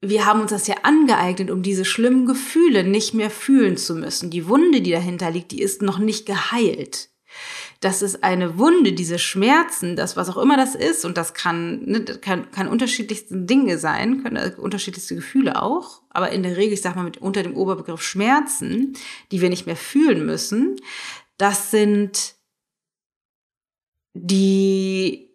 wir 0.00 0.26
haben 0.26 0.42
uns 0.42 0.50
das 0.50 0.66
ja 0.66 0.76
angeeignet, 0.82 1.50
um 1.50 1.62
diese 1.62 1.84
schlimmen 1.84 2.26
Gefühle 2.26 2.84
nicht 2.84 3.14
mehr 3.14 3.30
fühlen 3.30 3.76
zu 3.76 3.94
müssen. 3.94 4.30
Die 4.30 4.48
Wunde, 4.48 4.82
die 4.82 4.90
dahinter 4.90 5.30
liegt, 5.30 5.52
die 5.52 5.62
ist 5.62 5.80
noch 5.82 5.98
nicht 5.98 6.26
geheilt 6.26 7.10
das 7.80 8.02
ist 8.02 8.24
eine 8.24 8.58
Wunde, 8.58 8.92
diese 8.92 9.18
Schmerzen, 9.18 9.96
das 9.96 10.16
was 10.16 10.28
auch 10.28 10.38
immer 10.38 10.56
das 10.56 10.74
ist, 10.74 11.04
und 11.04 11.16
das 11.16 11.34
kann, 11.34 11.84
ne, 11.84 12.04
kann, 12.04 12.50
kann 12.50 12.68
unterschiedlichste 12.68 13.36
Dinge 13.36 13.78
sein, 13.78 14.22
können 14.22 14.36
äh, 14.36 14.52
unterschiedlichste 14.56 15.14
Gefühle 15.14 15.60
auch, 15.62 16.02
aber 16.10 16.30
in 16.30 16.42
der 16.42 16.56
Regel, 16.56 16.74
ich 16.74 16.82
sag 16.82 16.96
mal, 16.96 17.04
mit 17.04 17.18
unter 17.18 17.42
dem 17.42 17.56
Oberbegriff 17.56 18.02
Schmerzen, 18.02 18.94
die 19.30 19.40
wir 19.40 19.50
nicht 19.50 19.66
mehr 19.66 19.76
fühlen 19.76 20.24
müssen, 20.24 20.76
das 21.38 21.70
sind 21.70 22.34
die 24.14 25.26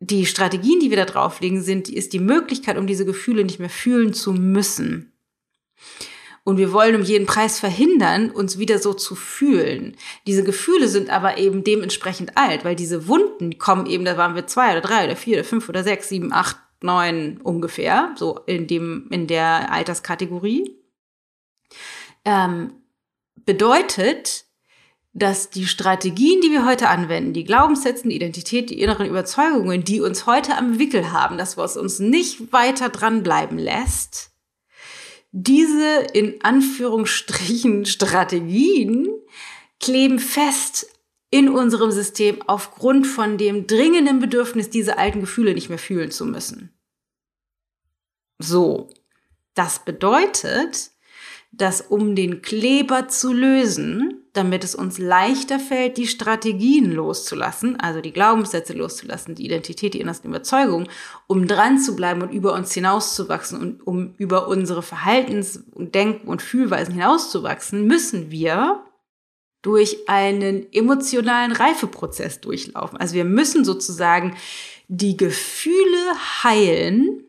die 0.00 0.26
Strategien, 0.26 0.78
die 0.80 0.90
wir 0.90 0.96
da 0.96 1.04
drauflegen, 1.04 1.60
sind, 1.60 1.88
ist 1.88 2.12
die 2.12 2.20
Möglichkeit, 2.20 2.78
um 2.78 2.86
diese 2.86 3.04
Gefühle 3.04 3.44
nicht 3.44 3.58
mehr 3.58 3.68
fühlen 3.68 4.14
zu 4.14 4.32
müssen. 4.32 5.12
Und 6.48 6.56
wir 6.56 6.72
wollen 6.72 6.94
um 6.96 7.02
jeden 7.02 7.26
Preis 7.26 7.60
verhindern, 7.60 8.30
uns 8.30 8.56
wieder 8.56 8.78
so 8.78 8.94
zu 8.94 9.14
fühlen. 9.14 9.98
Diese 10.26 10.42
Gefühle 10.42 10.88
sind 10.88 11.10
aber 11.10 11.36
eben 11.36 11.62
dementsprechend 11.62 12.38
alt, 12.38 12.64
weil 12.64 12.74
diese 12.74 13.06
Wunden 13.06 13.58
kommen 13.58 13.84
eben, 13.84 14.06
da 14.06 14.16
waren 14.16 14.34
wir 14.34 14.46
zwei 14.46 14.72
oder 14.72 14.80
drei 14.80 15.04
oder 15.04 15.14
vier 15.14 15.36
oder 15.36 15.44
fünf 15.44 15.68
oder 15.68 15.84
sechs, 15.84 16.08
sieben, 16.08 16.32
acht, 16.32 16.56
neun 16.80 17.38
ungefähr, 17.42 18.14
so 18.16 18.40
in 18.46 18.66
dem, 18.66 19.08
in 19.10 19.26
der 19.26 19.70
Alterskategorie. 19.70 20.74
Ähm, 22.24 22.72
bedeutet, 23.44 24.46
dass 25.12 25.50
die 25.50 25.66
Strategien, 25.66 26.40
die 26.40 26.50
wir 26.50 26.64
heute 26.64 26.88
anwenden, 26.88 27.34
die 27.34 27.44
Glaubenssätze, 27.44 28.08
die 28.08 28.16
Identität, 28.16 28.70
die 28.70 28.80
inneren 28.80 29.06
Überzeugungen, 29.06 29.84
die 29.84 30.00
uns 30.00 30.24
heute 30.24 30.56
am 30.56 30.78
Wickel 30.78 31.12
haben, 31.12 31.36
das, 31.36 31.58
was 31.58 31.76
uns 31.76 31.98
nicht 31.98 32.54
weiter 32.54 32.88
dranbleiben 32.88 33.58
lässt, 33.58 34.30
diese 35.32 36.06
in 36.12 36.42
Anführungsstrichen 36.42 37.86
Strategien 37.86 39.08
kleben 39.80 40.18
fest 40.18 40.86
in 41.30 41.48
unserem 41.48 41.90
System 41.90 42.40
aufgrund 42.46 43.06
von 43.06 43.36
dem 43.36 43.66
dringenden 43.66 44.18
Bedürfnis, 44.18 44.70
diese 44.70 44.98
alten 44.98 45.20
Gefühle 45.20 45.54
nicht 45.54 45.68
mehr 45.68 45.78
fühlen 45.78 46.10
zu 46.10 46.24
müssen. 46.24 46.72
So, 48.38 48.88
das 49.54 49.84
bedeutet, 49.84 50.92
dass 51.50 51.80
um 51.80 52.14
den 52.14 52.42
Kleber 52.42 53.08
zu 53.08 53.32
lösen, 53.32 54.22
damit 54.32 54.62
es 54.62 54.74
uns 54.74 54.98
leichter 54.98 55.58
fällt, 55.58 55.96
die 55.96 56.06
Strategien 56.06 56.92
loszulassen, 56.92 57.80
also 57.80 58.00
die 58.00 58.12
Glaubenssätze 58.12 58.72
loszulassen, 58.74 59.34
die 59.34 59.46
Identität, 59.46 59.94
die 59.94 60.00
innersten 60.00 60.30
Überzeugungen, 60.30 60.88
um 61.26 61.46
dran 61.48 61.78
zu 61.78 61.96
bleiben 61.96 62.22
und 62.22 62.30
über 62.30 62.52
uns 62.52 62.72
hinauszuwachsen 62.72 63.60
und 63.60 63.86
um 63.86 64.14
über 64.18 64.48
unsere 64.48 64.82
Verhaltens- 64.82 65.64
und 65.72 65.94
Denken- 65.94 66.28
und 66.28 66.42
Fühlweisen 66.42 66.94
hinauszuwachsen, 66.94 67.86
müssen 67.86 68.30
wir 68.30 68.84
durch 69.62 70.08
einen 70.08 70.72
emotionalen 70.72 71.52
Reifeprozess 71.52 72.40
durchlaufen. 72.40 72.98
Also 72.98 73.14
wir 73.14 73.24
müssen 73.24 73.64
sozusagen 73.64 74.36
die 74.86 75.16
Gefühle 75.16 76.14
heilen, 76.44 77.24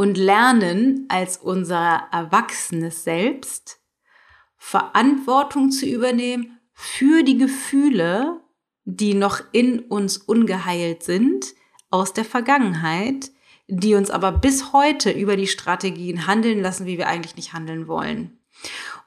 und 0.00 0.16
lernen 0.16 1.04
als 1.10 1.36
unser 1.36 2.08
erwachsenes 2.10 3.04
Selbst 3.04 3.80
Verantwortung 4.56 5.70
zu 5.70 5.84
übernehmen 5.84 6.58
für 6.72 7.22
die 7.22 7.36
Gefühle, 7.36 8.40
die 8.86 9.12
noch 9.12 9.42
in 9.52 9.78
uns 9.80 10.16
ungeheilt 10.16 11.02
sind 11.02 11.48
aus 11.90 12.14
der 12.14 12.24
Vergangenheit, 12.24 13.30
die 13.68 13.94
uns 13.94 14.10
aber 14.10 14.32
bis 14.32 14.72
heute 14.72 15.10
über 15.10 15.36
die 15.36 15.46
Strategien 15.46 16.26
handeln 16.26 16.62
lassen, 16.62 16.86
wie 16.86 16.96
wir 16.96 17.06
eigentlich 17.06 17.36
nicht 17.36 17.52
handeln 17.52 17.86
wollen. 17.86 18.38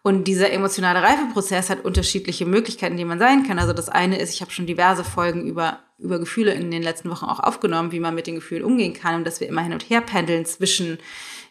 Und 0.06 0.26
dieser 0.26 0.52
emotionale 0.52 1.02
Reifeprozess 1.02 1.70
hat 1.70 1.86
unterschiedliche 1.86 2.46
Möglichkeiten, 2.46 2.98
die 2.98 3.06
man 3.06 3.20
sein 3.20 3.48
kann. 3.48 3.58
Also 3.58 3.72
das 3.72 3.88
eine 3.88 4.20
ist, 4.20 4.34
ich 4.34 4.42
habe 4.42 4.52
schon 4.52 4.68
diverse 4.68 5.06
Folgen 5.06 5.48
über, 5.48 5.80
über 5.98 6.20
Gefühle 6.20 6.54
in 6.54 6.72
den 6.72 6.84
letzten 6.84 7.10
Wochen 7.10 7.24
auch 7.24 7.40
aufgenommen, 7.40 7.94
wie 7.94 8.02
man 8.02 8.14
mit 8.14 8.28
den 8.28 8.36
Gefühlen 8.36 8.66
umgehen 8.66 8.94
kann 8.94 9.16
und 9.16 9.24
dass 9.24 9.40
wir 9.40 9.48
immer 9.48 9.62
hin 9.62 9.72
und 9.72 9.90
her 9.90 10.02
pendeln 10.02 10.46
zwischen 10.46 10.98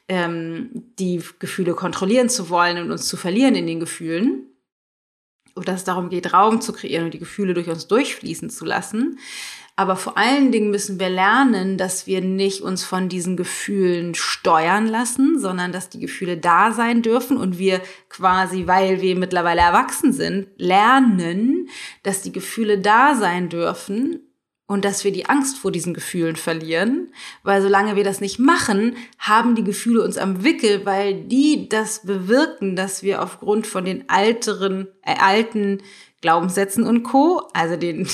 ähm, 0.07 0.69
die 0.99 1.23
Gefühle 1.38 1.73
kontrollieren 1.73 2.29
zu 2.29 2.51
wollen 2.51 2.77
und 2.77 2.91
uns 2.91 3.09
zu 3.09 3.17
verlieren 3.17 3.55
in 3.55 3.67
den 3.67 3.81
Gefühlen. 3.81 4.49
Und 5.55 5.67
dass 5.67 5.81
es 5.81 5.85
darum 5.85 6.11
geht, 6.11 6.35
Raum 6.35 6.61
zu 6.61 6.75
kreieren 6.75 7.07
und 7.07 7.15
die 7.15 7.19
Gefühle 7.19 7.55
durch 7.55 7.71
uns 7.71 7.87
durchfließen 7.87 8.51
zu 8.51 8.67
lassen. 8.67 9.19
Aber 9.75 9.97
vor 9.97 10.19
allen 10.19 10.53
Dingen 10.53 10.71
müssen 10.71 11.01
wir 11.01 11.09
lernen, 11.09 11.79
dass 11.79 12.07
wir 12.07 12.21
nicht 12.21 12.61
uns 12.61 12.85
von 12.85 13.09
diesen 13.09 13.37
Gefühlen 13.39 14.15
steuern 14.15 14.87
lassen, 14.87 15.41
sondern 15.41 15.73
dass 15.73 15.89
die 15.89 16.01
Gefühle 16.01 16.37
da 16.37 16.73
sein 16.73 17.01
dürfen 17.01 17.39
und 17.39 17.59
wir 17.59 17.81
quasi, 18.11 18.67
weil 18.67 19.01
wir 19.01 19.17
mittlerweile 19.17 19.63
erwachsen 19.63 20.13
sind, 20.13 20.49
lernen, 20.59 21.69
dass 22.03 22.21
die 22.21 22.33
Gefühle 22.33 22.79
da 22.79 23.15
sein 23.15 23.49
dürfen 23.49 24.21
und 24.67 24.85
dass 24.85 25.05
wir 25.05 25.13
die 25.13 25.27
Angst 25.27 25.59
vor 25.59 25.71
diesen 25.71 25.95
Gefühlen 25.95 26.37
verlieren, 26.37 27.13
weil 27.43 27.61
solange 27.61 27.97
wir 27.97 28.05
das 28.05 28.21
nicht 28.21 28.39
machen, 28.39 28.97
haben 29.19 29.55
die 29.55 29.65
Gefühle 29.65 30.03
uns 30.03 30.17
am 30.17 30.45
Wickel, 30.45 30.87
weil 30.87 31.25
die 31.25 31.69
das 31.69 32.05
bewirken, 32.05 32.77
dass 32.77 33.03
wir 33.03 33.23
aufgrund 33.23 33.67
von 33.67 33.85
den 33.85 34.09
alteren, 34.09 34.89
äh, 35.03 35.17
alten 35.19 35.83
Glaubenssätzen 36.23 36.85
und 36.85 37.03
Co., 37.03 37.49
also 37.53 37.77
den, 37.77 38.09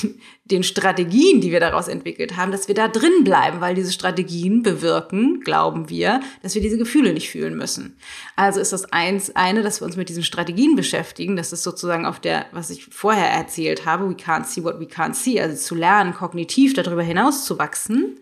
den 0.50 0.62
Strategien, 0.62 1.40
die 1.40 1.52
wir 1.52 1.60
daraus 1.60 1.88
entwickelt 1.88 2.36
haben, 2.36 2.52
dass 2.52 2.68
wir 2.68 2.74
da 2.74 2.88
drin 2.88 3.24
bleiben, 3.24 3.60
weil 3.60 3.74
diese 3.74 3.92
Strategien 3.92 4.62
bewirken, 4.62 5.40
glauben 5.40 5.90
wir, 5.90 6.20
dass 6.42 6.54
wir 6.54 6.62
diese 6.62 6.78
Gefühle 6.78 7.12
nicht 7.12 7.30
fühlen 7.30 7.56
müssen. 7.56 7.96
Also 8.34 8.60
ist 8.60 8.72
das 8.72 8.92
eins, 8.92 9.34
eine, 9.36 9.62
dass 9.62 9.80
wir 9.80 9.86
uns 9.86 9.96
mit 9.96 10.08
diesen 10.08 10.24
Strategien 10.24 10.74
beschäftigen. 10.74 11.36
Das 11.36 11.52
ist 11.52 11.62
sozusagen 11.62 12.06
auf 12.06 12.18
der, 12.18 12.46
was 12.52 12.70
ich 12.70 12.86
vorher 12.86 13.30
erzählt 13.30 13.84
habe, 13.84 14.08
we 14.08 14.14
can't 14.14 14.44
see 14.44 14.64
what 14.64 14.80
we 14.80 14.86
can't 14.86 15.14
see, 15.14 15.40
also 15.40 15.56
zu 15.56 15.74
lernen, 15.74 16.14
kognitiv 16.14 16.72
darüber 16.72 17.02
hinaus 17.02 17.44
zu 17.44 17.58
wachsen. 17.58 18.18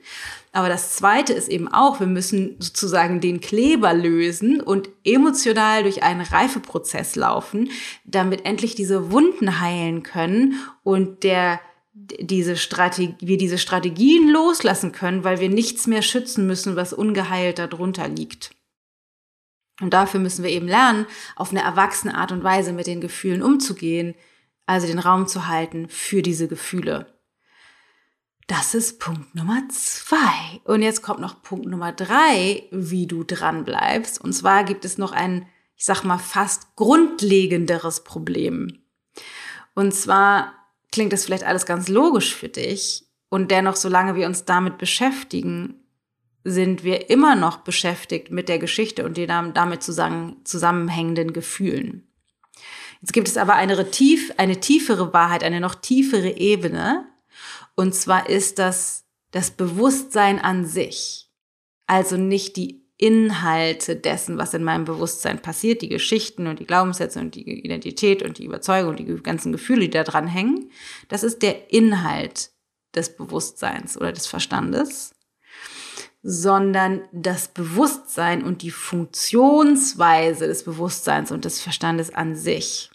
Aber 0.57 0.71
das 0.71 0.97
Zweite 0.97 1.35
ist 1.35 1.49
eben 1.49 1.69
auch, 1.69 2.01
wir 2.01 2.07
müssen 2.07 2.57
sozusagen 2.61 3.21
den 3.21 3.43
Kleber 3.43 3.93
lösen 3.93 4.63
und 4.63 4.89
emotional 5.05 5.83
durch 5.83 6.03
einen 6.03 6.23
Reifeprozess 6.23 7.15
laufen, 7.15 7.71
damit 8.07 8.47
endlich 8.47 8.75
diese 8.75 9.13
Wunden 9.13 9.61
heilen 9.61 10.03
können 10.03 10.55
und 10.83 11.25
der 11.25 11.61
diese 11.97 12.57
Strategie, 12.57 13.17
wir 13.21 13.39
diese 13.39 13.57
Strategien 13.57 14.29
loslassen 14.29 14.93
können, 14.93 15.25
weil 15.25 15.41
wir 15.41 15.49
nichts 15.49 15.87
mehr 15.87 16.03
schützen 16.03 16.47
müssen, 16.47 16.77
was 16.77 16.93
ungeheilt 16.93 17.59
darunter 17.59 18.07
liegt. 18.07 18.51
Und 19.81 19.95
dafür 19.95 20.21
müssen 20.21 20.43
wir 20.43 20.51
eben 20.51 20.69
lernen, 20.69 21.07
auf 21.37 21.51
eine 21.51 21.63
erwachsene 21.63 22.15
Art 22.15 22.33
und 22.33 22.45
Weise 22.45 22.73
mit 22.73 22.87
den 22.87 23.01
Gefühlen 23.01 23.43
umzugehen, 23.43 24.15
also 24.67 24.87
den 24.87 24.99
Raum 24.99 25.27
zu 25.27 25.49
halten 25.49 25.89
für 25.89 26.23
diese 26.23 26.49
Gefühle. 26.49 27.15
Das 28.47 28.75
ist 28.75 29.01
Punkt 29.01 29.35
Nummer 29.35 29.63
zwei. 29.71 30.61
Und 30.65 30.83
jetzt 30.83 31.03
kommt 31.03 31.21
noch 31.21 31.43
Punkt 31.43 31.67
Nummer 31.67 31.93
drei, 31.93 32.65
wie 32.71 33.07
du 33.07 33.25
dran 33.25 33.65
bleibst. 33.65 34.21
Und 34.21 34.35
zwar 34.35 34.65
gibt 34.65 34.85
es 34.85 34.99
noch 34.99 35.13
ein, 35.13 35.49
ich 35.77 35.85
sag 35.85 36.05
mal, 36.05 36.19
fast 36.19 36.77
grundlegenderes 36.77 38.05
Problem. 38.05 38.83
Und 39.75 39.95
zwar 39.95 40.66
klingt 40.97 41.13
das 41.13 41.27
vielleicht 41.27 41.45
alles 41.45 41.67
ganz 41.67 41.89
logisch 41.89 42.35
für 42.35 42.49
dich. 42.49 43.05
Und 43.29 43.51
dennoch, 43.51 43.77
solange 43.77 44.15
wir 44.15 44.27
uns 44.27 44.47
damit 44.47 44.79
beschäftigen, 44.79 45.75
sind 46.43 46.85
wir 46.85 47.11
immer 47.11 47.37
noch 47.37 47.59
beschäftigt 47.59 48.31
mit 48.31 48.49
der 48.49 48.59
Geschichte 48.59 49.05
und 49.05 49.19
den 49.19 49.29
damit 49.29 49.83
zusammenhängenden 49.83 51.35
Gefühlen. 51.35 52.09
Jetzt 53.03 53.13
gibt 53.13 53.29
es 53.29 53.37
aber 53.37 53.57
eine, 53.57 53.91
tief, 53.91 54.33
eine 54.39 54.59
tiefere 54.59 55.13
Wahrheit, 55.13 55.45
eine 55.45 55.61
noch 55.61 55.75
tiefere 55.75 56.31
Ebene, 56.31 57.07
und 57.75 57.95
zwar 57.95 58.31
ist 58.31 58.59
das 58.59 59.05
das 59.33 59.51
Bewusstsein 59.51 60.39
an 60.39 60.65
sich. 60.65 61.31
Also 61.87 62.17
nicht 62.17 62.57
die 62.57 62.86
Inhalte 62.99 63.97
dessen, 63.97 64.39
was 64.39 64.55
in 64.55 64.65
meinem 64.65 64.87
Bewusstsein 64.87 65.41
passiert, 65.41 65.83
die 65.83 65.89
Geschichten 65.89 66.47
und 66.47 66.61
die 66.61 66.67
Glaubenssätze 66.67 67.21
und 67.21 67.35
die 67.35 67.65
Identität 67.65 68.23
und 68.23 68.39
die 68.39 68.45
Überzeugung 68.45 68.91
und 68.91 68.99
die 68.99 69.23
ganzen 69.23 69.53
Gefühle, 69.53 69.83
die 69.83 69.91
da 69.91 70.03
dran 70.03 70.27
hängen. 70.27 70.71
Das 71.09 71.23
ist 71.23 71.43
der 71.43 71.73
Inhalt 71.73 72.51
des 72.95 73.15
Bewusstseins 73.15 73.97
oder 73.99 74.13
des 74.13 74.27
Verstandes, 74.27 75.15
sondern 76.23 77.03
das 77.13 77.49
Bewusstsein 77.49 78.43
und 78.43 78.63
die 78.63 78.71
Funktionsweise 78.71 80.47
des 80.47 80.65
Bewusstseins 80.65 81.31
und 81.31 81.45
des 81.45 81.61
Verstandes 81.61 82.13
an 82.15 82.35
sich. 82.35 82.91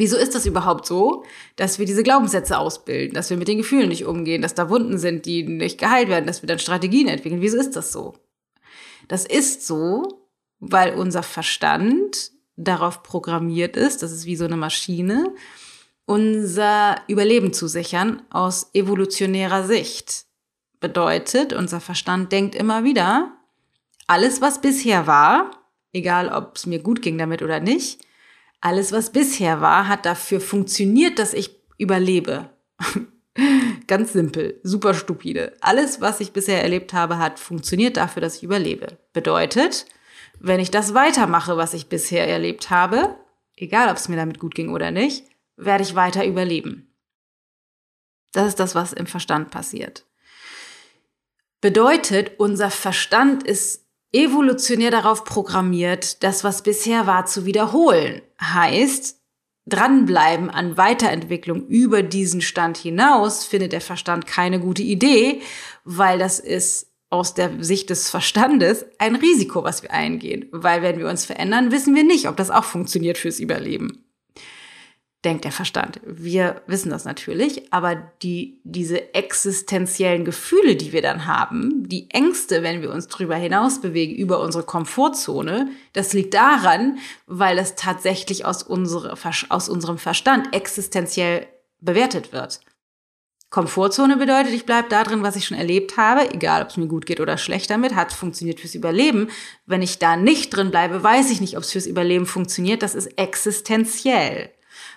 Wieso 0.00 0.16
ist 0.16 0.34
das 0.34 0.46
überhaupt 0.46 0.86
so, 0.86 1.24
dass 1.56 1.78
wir 1.78 1.84
diese 1.84 2.02
Glaubenssätze 2.02 2.56
ausbilden, 2.56 3.12
dass 3.12 3.28
wir 3.28 3.36
mit 3.36 3.48
den 3.48 3.58
Gefühlen 3.58 3.90
nicht 3.90 4.06
umgehen, 4.06 4.40
dass 4.40 4.54
da 4.54 4.70
Wunden 4.70 4.96
sind, 4.96 5.26
die 5.26 5.42
nicht 5.42 5.76
geheilt 5.76 6.08
werden, 6.08 6.24
dass 6.24 6.42
wir 6.42 6.46
dann 6.46 6.58
Strategien 6.58 7.06
entwickeln? 7.06 7.42
Wieso 7.42 7.58
ist 7.58 7.76
das 7.76 7.92
so? 7.92 8.14
Das 9.08 9.26
ist 9.26 9.66
so, 9.66 10.24
weil 10.58 10.94
unser 10.94 11.22
Verstand 11.22 12.30
darauf 12.56 13.02
programmiert 13.02 13.76
ist, 13.76 14.02
das 14.02 14.10
ist 14.10 14.24
wie 14.24 14.36
so 14.36 14.46
eine 14.46 14.56
Maschine, 14.56 15.34
unser 16.06 16.96
Überleben 17.06 17.52
zu 17.52 17.68
sichern 17.68 18.22
aus 18.30 18.70
evolutionärer 18.72 19.66
Sicht. 19.66 20.24
Bedeutet, 20.80 21.52
unser 21.52 21.78
Verstand 21.82 22.32
denkt 22.32 22.54
immer 22.54 22.84
wieder, 22.84 23.36
alles, 24.06 24.40
was 24.40 24.62
bisher 24.62 25.06
war, 25.06 25.50
egal 25.92 26.30
ob 26.30 26.56
es 26.56 26.64
mir 26.64 26.78
gut 26.78 27.02
ging 27.02 27.18
damit 27.18 27.42
oder 27.42 27.60
nicht, 27.60 28.00
alles, 28.60 28.92
was 28.92 29.10
bisher 29.10 29.60
war, 29.60 29.88
hat 29.88 30.06
dafür 30.06 30.40
funktioniert, 30.40 31.18
dass 31.18 31.34
ich 31.34 31.56
überlebe. 31.78 32.50
Ganz 33.86 34.12
simpel, 34.12 34.60
super 34.62 34.94
stupide. 34.94 35.56
Alles, 35.60 36.00
was 36.00 36.20
ich 36.20 36.32
bisher 36.32 36.62
erlebt 36.62 36.92
habe, 36.92 37.18
hat 37.18 37.38
funktioniert 37.38 37.96
dafür, 37.96 38.20
dass 38.20 38.36
ich 38.36 38.42
überlebe. 38.42 38.98
Bedeutet, 39.12 39.86
wenn 40.38 40.60
ich 40.60 40.70
das 40.70 40.94
weitermache, 40.94 41.56
was 41.56 41.74
ich 41.74 41.88
bisher 41.88 42.28
erlebt 42.28 42.70
habe, 42.70 43.16
egal 43.56 43.88
ob 43.88 43.96
es 43.96 44.08
mir 44.08 44.16
damit 44.16 44.38
gut 44.38 44.54
ging 44.54 44.70
oder 44.70 44.90
nicht, 44.90 45.24
werde 45.56 45.82
ich 45.82 45.94
weiter 45.94 46.26
überleben. 46.26 46.94
Das 48.32 48.46
ist 48.46 48.60
das, 48.60 48.74
was 48.74 48.92
im 48.92 49.06
Verstand 49.06 49.50
passiert. 49.50 50.06
Bedeutet, 51.60 52.38
unser 52.38 52.70
Verstand 52.70 53.42
ist 53.42 53.79
evolutionär 54.12 54.90
darauf 54.90 55.24
programmiert, 55.24 56.22
das, 56.22 56.44
was 56.44 56.62
bisher 56.62 57.06
war, 57.06 57.26
zu 57.26 57.46
wiederholen. 57.46 58.22
Heißt, 58.40 59.20
dranbleiben 59.66 60.50
an 60.50 60.76
Weiterentwicklung 60.76 61.66
über 61.66 62.02
diesen 62.02 62.40
Stand 62.40 62.76
hinaus 62.76 63.44
findet 63.44 63.72
der 63.72 63.80
Verstand 63.80 64.26
keine 64.26 64.58
gute 64.58 64.82
Idee, 64.82 65.42
weil 65.84 66.18
das 66.18 66.38
ist 66.38 66.88
aus 67.08 67.34
der 67.34 67.62
Sicht 67.62 67.90
des 67.90 68.08
Verstandes 68.08 68.84
ein 68.98 69.16
Risiko, 69.16 69.64
was 69.64 69.82
wir 69.82 69.90
eingehen. 69.90 70.48
Weil 70.52 70.82
wenn 70.82 70.98
wir 70.98 71.08
uns 71.08 71.24
verändern, 71.24 71.72
wissen 71.72 71.94
wir 71.94 72.04
nicht, 72.04 72.28
ob 72.28 72.36
das 72.36 72.50
auch 72.50 72.64
funktioniert 72.64 73.18
fürs 73.18 73.40
Überleben 73.40 74.04
denkt 75.24 75.44
der 75.44 75.52
Verstand. 75.52 76.00
Wir 76.04 76.62
wissen 76.66 76.90
das 76.90 77.04
natürlich, 77.04 77.72
aber 77.72 77.94
die, 78.22 78.60
diese 78.64 79.14
existenziellen 79.14 80.24
Gefühle, 80.24 80.76
die 80.76 80.92
wir 80.92 81.02
dann 81.02 81.26
haben, 81.26 81.88
die 81.88 82.08
Ängste, 82.10 82.62
wenn 82.62 82.80
wir 82.80 82.90
uns 82.90 83.08
drüber 83.08 83.36
hinaus 83.36 83.80
bewegen, 83.82 84.14
über 84.14 84.40
unsere 84.40 84.64
Komfortzone, 84.64 85.68
das 85.92 86.14
liegt 86.14 86.32
daran, 86.32 86.98
weil 87.26 87.56
das 87.56 87.74
tatsächlich 87.74 88.46
aus, 88.46 88.62
unsere, 88.62 89.14
aus 89.50 89.68
unserem 89.68 89.98
Verstand 89.98 90.54
existenziell 90.54 91.46
bewertet 91.80 92.32
wird. 92.32 92.60
Komfortzone 93.50 94.16
bedeutet, 94.16 94.52
ich 94.52 94.64
bleibe 94.64 94.88
da 94.88 95.02
drin, 95.02 95.24
was 95.24 95.34
ich 95.34 95.44
schon 95.44 95.58
erlebt 95.58 95.96
habe, 95.96 96.32
egal 96.32 96.62
ob 96.62 96.68
es 96.68 96.76
mir 96.76 96.86
gut 96.86 97.04
geht 97.04 97.20
oder 97.20 97.36
schlecht 97.36 97.68
damit, 97.68 97.96
hat 97.96 98.12
funktioniert 98.12 98.60
fürs 98.60 98.76
Überleben. 98.76 99.28
Wenn 99.66 99.82
ich 99.82 99.98
da 99.98 100.16
nicht 100.16 100.50
drin 100.50 100.70
bleibe, 100.70 101.02
weiß 101.02 101.30
ich 101.30 101.40
nicht, 101.40 101.56
ob 101.56 101.64
es 101.64 101.72
fürs 101.72 101.86
Überleben 101.86 102.26
funktioniert. 102.26 102.82
Das 102.82 102.94
ist 102.94 103.18
existenziell 103.18 104.50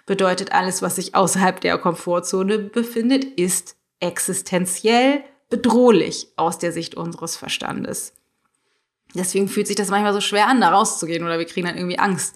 bedeutet 0.06 0.52
alles, 0.52 0.82
was 0.82 0.96
sich 0.96 1.16
außerhalb 1.16 1.62
der 1.62 1.78
Komfortzone 1.78 2.60
befindet, 2.60 3.24
ist 3.24 3.76
existenziell 4.00 5.24
bedrohlich 5.50 6.28
aus 6.36 6.58
der 6.58 6.72
Sicht 6.72 6.96
unseres 6.96 7.36
Verstandes. 7.36 8.14
Deswegen 9.14 9.48
fühlt 9.48 9.68
sich 9.68 9.76
das 9.76 9.90
manchmal 9.90 10.14
so 10.14 10.22
schwer 10.22 10.48
an, 10.48 10.60
da 10.60 10.70
rauszugehen 10.70 11.24
oder 11.24 11.38
wir 11.38 11.46
kriegen 11.46 11.68
dann 11.68 11.78
irgendwie 11.78 12.00
Angst, 12.00 12.36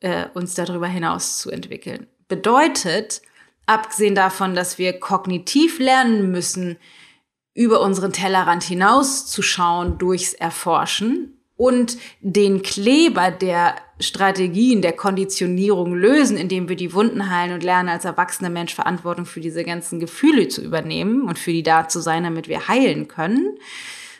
äh, 0.00 0.26
uns 0.34 0.54
darüber 0.54 0.88
hinaus 0.88 1.38
zu 1.38 1.50
entwickeln. 1.50 2.08
Bedeutet, 2.28 3.22
abgesehen 3.66 4.14
davon, 4.14 4.54
dass 4.54 4.78
wir 4.78 4.98
kognitiv 4.98 5.78
lernen 5.78 6.30
müssen, 6.30 6.76
über 7.54 7.80
unseren 7.80 8.12
Tellerrand 8.12 8.64
hinaus 8.64 9.26
zu 9.26 9.42
schauen 9.42 9.98
durchs 9.98 10.32
Erforschen, 10.32 11.38
und 11.62 11.96
den 12.20 12.62
Kleber 12.62 13.30
der 13.30 13.76
Strategien, 14.02 14.82
der 14.82 14.92
Konditionierung 14.92 15.94
lösen, 15.94 16.36
indem 16.36 16.68
wir 16.68 16.76
die 16.76 16.92
Wunden 16.92 17.30
heilen 17.30 17.54
und 17.54 17.62
lernen, 17.62 17.88
als 17.88 18.04
erwachsener 18.04 18.50
Mensch 18.50 18.74
Verantwortung 18.74 19.26
für 19.26 19.40
diese 19.40 19.64
ganzen 19.64 20.00
Gefühle 20.00 20.48
zu 20.48 20.62
übernehmen 20.62 21.22
und 21.22 21.38
für 21.38 21.52
die 21.52 21.62
da 21.62 21.88
zu 21.88 22.00
sein, 22.00 22.24
damit 22.24 22.48
wir 22.48 22.68
heilen 22.68 23.08
können 23.08 23.58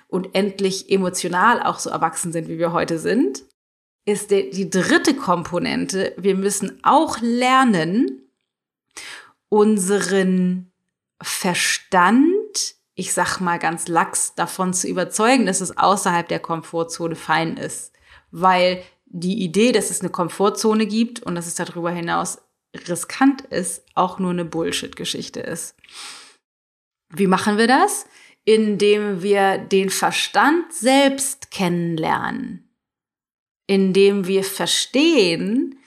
und 0.08 0.34
endlich 0.34 0.90
emotional 0.90 1.62
auch 1.62 1.78
so 1.78 1.90
erwachsen 1.90 2.32
sind, 2.32 2.48
wie 2.48 2.58
wir 2.58 2.72
heute 2.72 2.98
sind, 2.98 3.44
ist 4.04 4.30
die 4.30 4.68
dritte 4.68 5.14
Komponente. 5.14 6.12
Wir 6.16 6.34
müssen 6.34 6.80
auch 6.82 7.18
lernen, 7.20 8.28
unseren 9.48 10.72
Verstand 11.22 12.32
ich 12.94 13.12
sag 13.12 13.40
mal 13.40 13.58
ganz 13.58 13.88
lax, 13.88 14.34
davon 14.34 14.74
zu 14.74 14.86
überzeugen, 14.86 15.46
dass 15.46 15.60
es 15.60 15.76
außerhalb 15.76 16.28
der 16.28 16.40
Komfortzone 16.40 17.16
fein 17.16 17.56
ist. 17.56 17.92
Weil 18.30 18.82
die 19.12 19.42
Idee, 19.42 19.72
dass 19.72 19.90
es 19.90 20.00
eine 20.00 20.10
Komfortzone 20.10 20.86
gibt 20.86 21.22
und 21.22 21.34
dass 21.34 21.46
es 21.46 21.54
darüber 21.54 21.90
hinaus 21.90 22.38
riskant 22.88 23.42
ist, 23.42 23.84
auch 23.94 24.18
nur 24.18 24.30
eine 24.30 24.46
Bullshit-Geschichte 24.46 25.40
ist. 25.40 25.76
Wie 27.10 27.26
machen 27.26 27.58
wir 27.58 27.66
das? 27.66 28.06
Indem 28.44 29.22
wir 29.22 29.58
den 29.58 29.90
Verstand 29.90 30.72
selbst 30.72 31.50
kennenlernen. 31.50 32.70
Indem 33.66 34.26
wir 34.26 34.44
verstehen, 34.44 35.78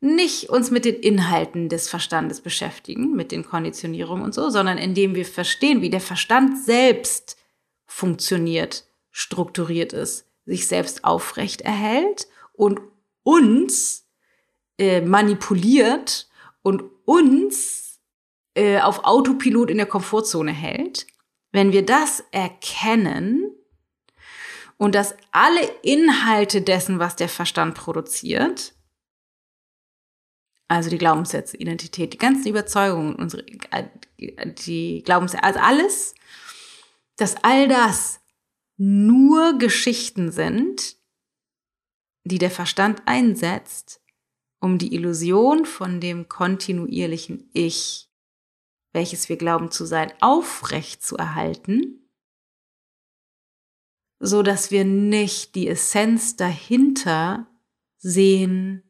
nicht 0.00 0.50
uns 0.50 0.70
mit 0.70 0.84
den 0.84 0.96
Inhalten 0.96 1.70
des 1.70 1.88
Verstandes 1.88 2.42
beschäftigen, 2.42 3.16
mit 3.16 3.32
den 3.32 3.44
Konditionierungen 3.44 4.22
und 4.22 4.34
so, 4.34 4.50
sondern 4.50 4.76
indem 4.76 5.14
wir 5.14 5.24
verstehen, 5.24 5.80
wie 5.80 5.88
der 5.88 6.02
Verstand 6.02 6.62
selbst 6.62 7.38
funktioniert, 7.86 8.84
strukturiert 9.10 9.94
ist, 9.94 10.26
sich 10.44 10.68
selbst 10.68 11.04
aufrecht 11.04 11.62
erhält 11.62 12.28
und 12.54 12.80
uns 13.22 14.06
äh, 14.78 15.00
manipuliert 15.00 16.28
und 16.62 16.82
uns 17.04 18.00
äh, 18.54 18.80
auf 18.80 19.04
Autopilot 19.04 19.70
in 19.70 19.76
der 19.76 19.86
Komfortzone 19.86 20.52
hält. 20.52 21.06
Wenn 21.52 21.72
wir 21.72 21.84
das 21.84 22.24
erkennen 22.32 23.52
und 24.76 24.94
dass 24.94 25.14
alle 25.30 25.62
Inhalte 25.82 26.62
dessen, 26.62 26.98
was 26.98 27.16
der 27.16 27.28
Verstand 27.28 27.74
produziert, 27.74 28.74
also 30.68 30.90
die 30.90 30.98
Glaubenssätze, 30.98 31.56
Identität, 31.56 32.12
die 32.12 32.18
ganzen 32.18 32.48
Überzeugungen, 32.48 33.14
unsere, 33.14 33.44
die 34.66 35.02
Glaubenssätze, 35.04 35.44
also 35.44 35.60
alles, 35.60 36.14
dass 37.16 37.36
all 37.44 37.68
das 37.68 38.20
nur 38.76 39.58
Geschichten 39.58 40.32
sind, 40.32 40.96
die 42.24 42.38
der 42.38 42.50
Verstand 42.50 43.02
einsetzt, 43.06 44.02
um 44.60 44.78
die 44.78 44.94
Illusion 44.94 45.66
von 45.66 46.00
dem 46.00 46.28
kontinuierlichen 46.28 47.50
Ich, 47.52 48.10
welches 48.92 49.28
wir 49.28 49.36
glauben 49.36 49.70
zu 49.70 49.84
sein, 49.84 50.12
aufrecht 50.20 51.02
zu 51.02 51.16
erhalten, 51.16 52.08
so 54.20 54.42
dass 54.42 54.70
wir 54.70 54.84
nicht 54.84 55.54
die 55.54 55.68
Essenz 55.68 56.36
dahinter 56.36 57.46
sehen, 57.98 58.82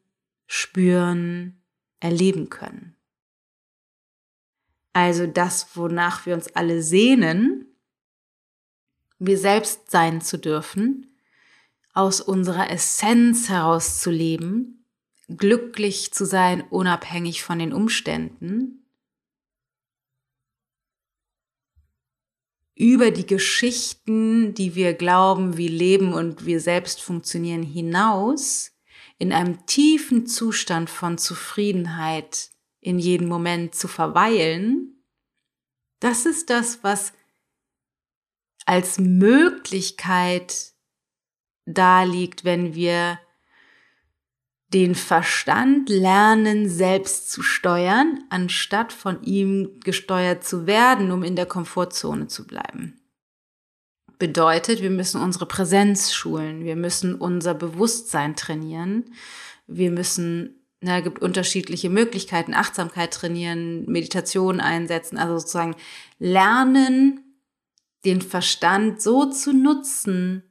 spüren, 0.47 1.61
erleben 1.99 2.49
können. 2.49 2.95
Also 4.93 5.27
das, 5.27 5.75
wonach 5.75 6.25
wir 6.25 6.35
uns 6.35 6.55
alle 6.55 6.81
sehnen, 6.81 7.65
wir 9.19 9.37
selbst 9.37 9.91
sein 9.91 10.21
zu 10.21 10.37
dürfen, 10.37 11.14
aus 11.95 12.21
unserer 12.21 12.69
Essenz 12.69 13.49
heraus 13.49 13.99
zu 13.99 14.11
leben, 14.11 14.85
glücklich 15.29 16.13
zu 16.13 16.25
sein, 16.25 16.61
unabhängig 16.69 17.41
von 17.41 17.57
den 17.57 17.73
Umständen, 17.73 18.85
über 22.75 23.09
die 23.09 23.25
Geschichten, 23.25 24.53
die 24.53 24.75
wir 24.75 24.93
glauben, 24.93 25.55
wie 25.55 25.69
Leben 25.69 26.13
und 26.13 26.45
wir 26.45 26.59
selbst 26.59 27.01
funktionieren, 27.01 27.63
hinaus 27.63 28.73
in 29.17 29.31
einem 29.31 29.65
tiefen 29.65 30.27
Zustand 30.27 30.89
von 30.89 31.17
Zufriedenheit 31.17 32.49
in 32.81 32.99
jedem 32.99 33.29
Moment 33.29 33.73
zu 33.73 33.87
verweilen, 33.87 35.01
das 36.01 36.25
ist 36.25 36.49
das, 36.49 36.83
was 36.83 37.13
als 38.65 38.99
Möglichkeit 38.99 40.74
da 41.65 42.03
liegt, 42.03 42.43
wenn 42.43 42.75
wir 42.75 43.19
den 44.73 44.95
Verstand 44.95 45.89
lernen, 45.89 46.67
selbst 46.67 47.31
zu 47.31 47.41
steuern, 47.41 48.23
anstatt 48.29 48.91
von 48.91 49.23
ihm 49.23 49.79
gesteuert 49.83 50.43
zu 50.43 50.67
werden, 50.67 51.11
um 51.11 51.23
in 51.23 51.35
der 51.35 51.45
Komfortzone 51.45 52.27
zu 52.27 52.45
bleiben. 52.45 52.99
Bedeutet, 54.17 54.81
wir 54.81 54.89
müssen 54.89 55.21
unsere 55.21 55.45
Präsenz 55.45 56.13
schulen, 56.13 56.63
wir 56.63 56.75
müssen 56.75 57.15
unser 57.15 57.53
Bewusstsein 57.53 58.35
trainieren, 58.35 59.05
wir 59.67 59.91
müssen, 59.91 60.65
na, 60.81 61.01
gibt 61.01 61.21
unterschiedliche 61.21 61.89
Möglichkeiten, 61.89 62.53
Achtsamkeit 62.53 63.13
trainieren, 63.13 63.85
Meditation 63.85 64.59
einsetzen, 64.59 65.17
also 65.17 65.37
sozusagen 65.37 65.75
lernen, 66.17 67.21
den 68.05 68.21
Verstand 68.21 69.01
so 69.01 69.25
zu 69.25 69.53
nutzen, 69.53 70.43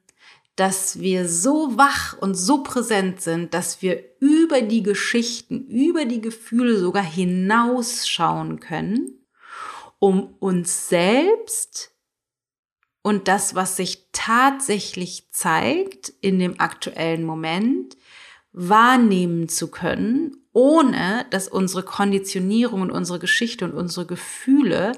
dass 0.55 0.99
wir 0.99 1.27
so 1.27 1.77
wach 1.77 2.17
und 2.17 2.35
so 2.35 2.63
präsent 2.63 3.21
sind, 3.21 3.53
dass 3.53 3.81
wir 3.81 4.03
über 4.19 4.61
die 4.61 4.83
Geschichten, 4.83 5.67
über 5.67 6.05
die 6.05 6.21
Gefühle 6.21 6.77
sogar 6.77 7.03
hinausschauen 7.03 8.59
können, 8.59 9.25
um 9.99 10.35
uns 10.39 10.87
selbst 10.87 11.91
und 13.01 13.27
das, 13.27 13.53
was 13.53 13.75
sich 13.75 14.07
tatsächlich 14.13 15.29
zeigt 15.31 16.11
in 16.21 16.39
dem 16.39 16.59
aktuellen 16.59 17.23
Moment, 17.23 17.97
wahrnehmen 18.51 19.49
zu 19.49 19.69
können, 19.69 20.37
ohne 20.53 21.25
dass 21.29 21.47
unsere 21.49 21.83
Konditionierung 21.83 22.81
und 22.81 22.91
unsere 22.91 23.19
Geschichte 23.19 23.65
und 23.65 23.73
unsere 23.73 24.05
Gefühle 24.05 24.93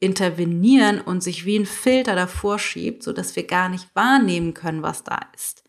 intervenieren 0.00 1.00
und 1.00 1.22
sich 1.22 1.44
wie 1.44 1.58
ein 1.58 1.66
Filter 1.66 2.14
davor 2.14 2.58
schiebt, 2.58 3.02
so 3.02 3.12
dass 3.12 3.36
wir 3.36 3.46
gar 3.46 3.68
nicht 3.68 3.94
wahrnehmen 3.94 4.54
können, 4.54 4.82
was 4.82 5.04
da 5.04 5.20
ist. 5.34 5.62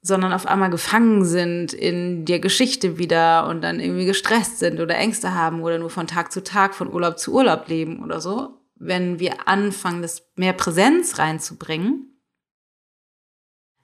Sondern 0.00 0.32
auf 0.32 0.46
einmal 0.46 0.70
gefangen 0.70 1.24
sind 1.24 1.72
in 1.72 2.24
der 2.24 2.38
Geschichte 2.38 2.96
wieder 2.96 3.48
und 3.48 3.62
dann 3.62 3.80
irgendwie 3.80 4.06
gestresst 4.06 4.60
sind 4.60 4.80
oder 4.80 4.96
Ängste 4.96 5.34
haben 5.34 5.62
oder 5.62 5.78
nur 5.78 5.90
von 5.90 6.06
Tag 6.06 6.30
zu 6.30 6.42
Tag, 6.44 6.74
von 6.74 6.92
Urlaub 6.92 7.18
zu 7.18 7.32
Urlaub 7.32 7.68
leben 7.68 8.02
oder 8.04 8.20
so. 8.20 8.60
Wenn 8.76 9.18
wir 9.18 9.48
anfangen, 9.48 10.02
das 10.02 10.22
mehr 10.36 10.52
Präsenz 10.52 11.18
reinzubringen, 11.18 12.20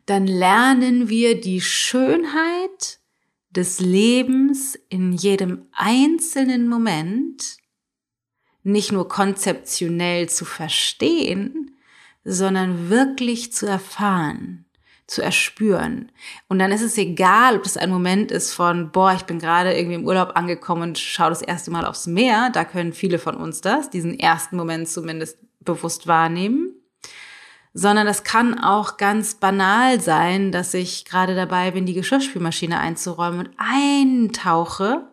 dann 0.06 0.26
lernen 0.26 1.08
wir 1.08 1.40
die 1.40 1.60
Schönheit 1.60 3.00
des 3.50 3.80
Lebens 3.80 4.78
in 4.88 5.12
jedem 5.12 5.66
einzelnen 5.72 6.68
Moment 6.68 7.59
nicht 8.62 8.92
nur 8.92 9.08
konzeptionell 9.08 10.28
zu 10.28 10.44
verstehen, 10.44 11.76
sondern 12.24 12.90
wirklich 12.90 13.52
zu 13.52 13.66
erfahren, 13.66 14.66
zu 15.06 15.22
erspüren. 15.22 16.12
Und 16.48 16.58
dann 16.58 16.70
ist 16.70 16.82
es 16.82 16.98
egal, 16.98 17.56
ob 17.56 17.62
das 17.62 17.76
ein 17.76 17.90
Moment 17.90 18.30
ist 18.30 18.52
von, 18.52 18.90
boah, 18.92 19.12
ich 19.14 19.22
bin 19.22 19.38
gerade 19.38 19.72
irgendwie 19.72 19.96
im 19.96 20.06
Urlaub 20.06 20.32
angekommen 20.36 20.82
und 20.82 20.98
schaue 20.98 21.30
das 21.30 21.42
erste 21.42 21.70
Mal 21.70 21.84
aufs 21.84 22.06
Meer. 22.06 22.50
Da 22.52 22.64
können 22.64 22.92
viele 22.92 23.18
von 23.18 23.36
uns 23.36 23.60
das, 23.60 23.90
diesen 23.90 24.18
ersten 24.18 24.56
Moment 24.56 24.88
zumindest 24.88 25.38
bewusst 25.60 26.06
wahrnehmen. 26.06 26.74
Sondern 27.72 28.06
das 28.06 28.24
kann 28.24 28.58
auch 28.58 28.96
ganz 28.96 29.34
banal 29.34 30.00
sein, 30.00 30.50
dass 30.50 30.74
ich 30.74 31.04
gerade 31.04 31.36
dabei 31.36 31.70
bin, 31.70 31.86
die 31.86 31.94
Geschirrspülmaschine 31.94 32.78
einzuräumen 32.78 33.46
und 33.46 33.50
eintauche 33.58 35.06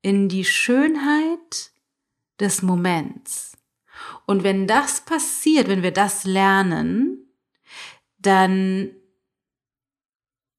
in 0.00 0.28
die 0.28 0.44
Schönheit 0.44 1.33
des 2.40 2.62
Moments. 2.62 3.56
Und 4.26 4.42
wenn 4.42 4.66
das 4.66 5.00
passiert, 5.02 5.68
wenn 5.68 5.82
wir 5.82 5.92
das 5.92 6.24
lernen, 6.24 7.28
dann 8.18 8.90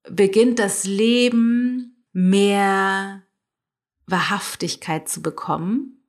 beginnt 0.10 0.60
das 0.60 0.86
Leben 0.86 2.06
mehr 2.14 3.24
Wahrhaftigkeit 4.08 5.10
zu 5.10 5.22
bekommen 5.22 6.04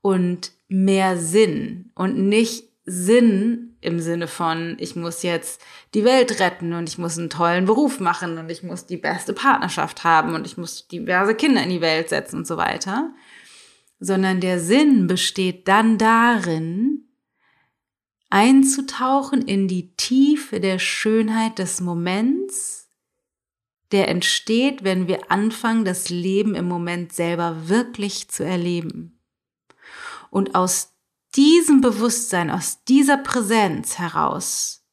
und 0.00 0.52
mehr 0.68 1.16
Sinn 1.16 1.90
und 1.94 2.16
nicht 2.16 2.70
Sinn 2.84 3.76
im 3.80 3.98
Sinne 3.98 4.28
von, 4.28 4.76
ich 4.78 4.94
muss 4.94 5.22
jetzt 5.22 5.60
die 5.94 6.04
Welt 6.04 6.38
retten 6.40 6.72
und 6.72 6.88
ich 6.88 6.98
muss 6.98 7.18
einen 7.18 7.30
tollen 7.30 7.64
Beruf 7.64 7.98
machen 7.98 8.38
und 8.38 8.48
ich 8.48 8.62
muss 8.62 8.86
die 8.86 8.96
beste 8.96 9.32
Partnerschaft 9.32 10.04
haben 10.04 10.34
und 10.34 10.46
ich 10.46 10.56
muss 10.56 10.86
diverse 10.86 11.34
Kinder 11.34 11.62
in 11.62 11.70
die 11.70 11.80
Welt 11.80 12.08
setzen 12.08 12.36
und 12.36 12.46
so 12.46 12.56
weiter, 12.56 13.10
sondern 13.98 14.40
der 14.40 14.60
Sinn 14.60 15.06
besteht 15.06 15.68
dann 15.68 15.98
darin, 15.98 17.08
einzutauchen 18.30 19.42
in 19.42 19.68
die 19.68 19.94
Tiefe 19.96 20.60
der 20.60 20.78
Schönheit 20.78 21.58
des 21.58 21.80
Moments, 21.80 22.90
der 23.92 24.08
entsteht, 24.08 24.84
wenn 24.84 25.06
wir 25.06 25.30
anfangen, 25.30 25.84
das 25.84 26.10
Leben 26.10 26.54
im 26.54 26.66
Moment 26.66 27.12
selber 27.12 27.68
wirklich 27.68 28.28
zu 28.28 28.44
erleben. 28.44 29.20
Und 30.30 30.54
aus 30.54 30.92
diesem 31.36 31.80
Bewusstsein, 31.80 32.50
aus 32.50 32.82
dieser 32.84 33.16
Präsenz 33.16 33.98
heraus, 33.98 34.84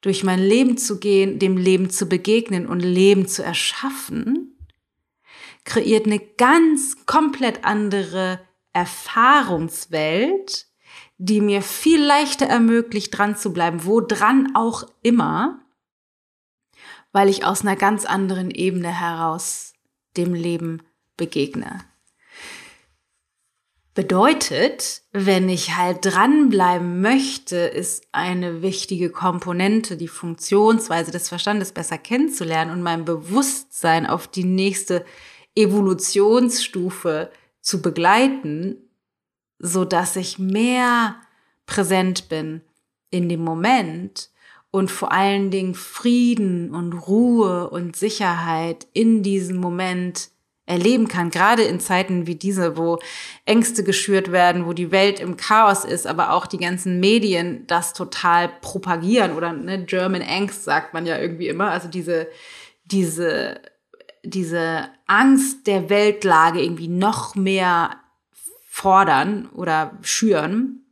durch 0.00 0.24
mein 0.24 0.38
Leben 0.40 0.76
zu 0.76 0.98
gehen, 0.98 1.38
dem 1.38 1.56
Leben 1.56 1.90
zu 1.90 2.06
begegnen 2.06 2.66
und 2.66 2.80
Leben 2.80 3.26
zu 3.26 3.42
erschaffen, 3.42 4.39
kreiert 5.64 6.06
eine 6.06 6.18
ganz 6.18 7.06
komplett 7.06 7.64
andere 7.64 8.40
Erfahrungswelt, 8.72 10.66
die 11.18 11.40
mir 11.40 11.62
viel 11.62 12.02
leichter 12.02 12.46
ermöglicht, 12.46 13.16
dran 13.16 13.36
zu 13.36 13.52
bleiben, 13.52 13.84
wo 13.84 14.00
dran 14.00 14.52
auch 14.54 14.84
immer, 15.02 15.60
weil 17.12 17.28
ich 17.28 17.44
aus 17.44 17.62
einer 17.62 17.76
ganz 17.76 18.04
anderen 18.04 18.50
Ebene 18.50 18.88
heraus 18.88 19.74
dem 20.16 20.34
Leben 20.34 20.82
begegne. 21.16 21.84
Bedeutet, 23.92 25.02
wenn 25.12 25.48
ich 25.48 25.76
halt 25.76 25.98
dranbleiben 26.02 27.00
möchte, 27.00 27.56
ist 27.56 28.06
eine 28.12 28.62
wichtige 28.62 29.10
Komponente, 29.10 29.96
die 29.96 30.08
Funktionsweise 30.08 31.10
des 31.10 31.28
Verstandes 31.28 31.72
besser 31.72 31.98
kennenzulernen 31.98 32.70
und 32.70 32.82
mein 32.82 33.04
Bewusstsein 33.04 34.06
auf 34.06 34.28
die 34.28 34.44
nächste 34.44 35.04
Evolutionsstufe 35.54 37.30
zu 37.60 37.82
begleiten, 37.82 38.76
so 39.58 39.84
dass 39.84 40.16
ich 40.16 40.38
mehr 40.38 41.16
präsent 41.66 42.28
bin 42.28 42.62
in 43.10 43.28
dem 43.28 43.40
Moment 43.40 44.30
und 44.70 44.90
vor 44.90 45.12
allen 45.12 45.50
Dingen 45.50 45.74
Frieden 45.74 46.74
und 46.74 46.92
Ruhe 46.92 47.70
und 47.70 47.96
Sicherheit 47.96 48.86
in 48.92 49.22
diesem 49.22 49.56
Moment 49.56 50.30
erleben 50.66 51.08
kann, 51.08 51.30
gerade 51.30 51.64
in 51.64 51.80
Zeiten 51.80 52.28
wie 52.28 52.36
diese, 52.36 52.76
wo 52.76 53.00
Ängste 53.44 53.82
geschürt 53.82 54.30
werden, 54.30 54.66
wo 54.66 54.72
die 54.72 54.92
Welt 54.92 55.18
im 55.18 55.36
Chaos 55.36 55.84
ist, 55.84 56.06
aber 56.06 56.32
auch 56.32 56.46
die 56.46 56.58
ganzen 56.58 57.00
Medien 57.00 57.66
das 57.66 57.92
total 57.92 58.48
propagieren. 58.60 59.32
Oder 59.32 59.52
ne, 59.52 59.84
German 59.84 60.22
Angst 60.22 60.62
sagt 60.62 60.94
man 60.94 61.06
ja 61.06 61.18
irgendwie 61.18 61.48
immer, 61.48 61.72
also 61.72 61.88
diese 61.88 62.28
diese 62.84 63.60
diese 64.22 64.88
Angst 65.06 65.66
der 65.66 65.88
Weltlage 65.88 66.62
irgendwie 66.62 66.88
noch 66.88 67.34
mehr 67.34 68.00
fordern 68.64 69.48
oder 69.50 69.98
schüren, 70.02 70.84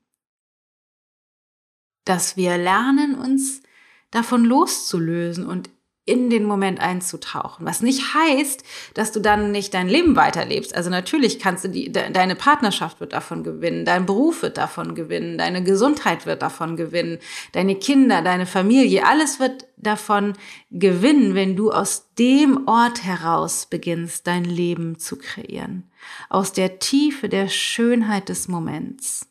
dass 2.04 2.36
wir 2.36 2.56
lernen, 2.56 3.14
uns 3.14 3.62
davon 4.10 4.44
loszulösen 4.44 5.46
und 5.46 5.70
in 6.08 6.30
den 6.30 6.44
Moment 6.44 6.80
einzutauchen. 6.80 7.66
Was 7.66 7.82
nicht 7.82 8.14
heißt, 8.14 8.64
dass 8.94 9.12
du 9.12 9.20
dann 9.20 9.52
nicht 9.52 9.74
dein 9.74 9.88
Leben 9.88 10.16
weiterlebst. 10.16 10.74
Also 10.74 10.88
natürlich 10.88 11.38
kannst 11.38 11.64
du 11.64 11.68
die, 11.68 11.92
de, 11.92 12.10
deine 12.10 12.34
Partnerschaft 12.34 13.00
wird 13.00 13.12
davon 13.12 13.44
gewinnen, 13.44 13.84
dein 13.84 14.06
Beruf 14.06 14.42
wird 14.42 14.56
davon 14.56 14.94
gewinnen, 14.94 15.38
deine 15.38 15.62
Gesundheit 15.62 16.24
wird 16.24 16.40
davon 16.42 16.76
gewinnen, 16.76 17.18
deine 17.52 17.74
Kinder, 17.74 18.22
deine 18.22 18.46
Familie, 18.46 19.06
alles 19.06 19.38
wird 19.38 19.66
davon 19.76 20.32
gewinnen, 20.70 21.34
wenn 21.34 21.56
du 21.56 21.70
aus 21.70 22.08
dem 22.18 22.66
Ort 22.66 23.04
heraus 23.04 23.66
beginnst, 23.66 24.26
dein 24.26 24.44
Leben 24.44 24.98
zu 24.98 25.16
kreieren. 25.16 25.90
Aus 26.30 26.52
der 26.52 26.78
Tiefe 26.78 27.28
der 27.28 27.48
Schönheit 27.48 28.30
des 28.30 28.48
Moments. 28.48 29.28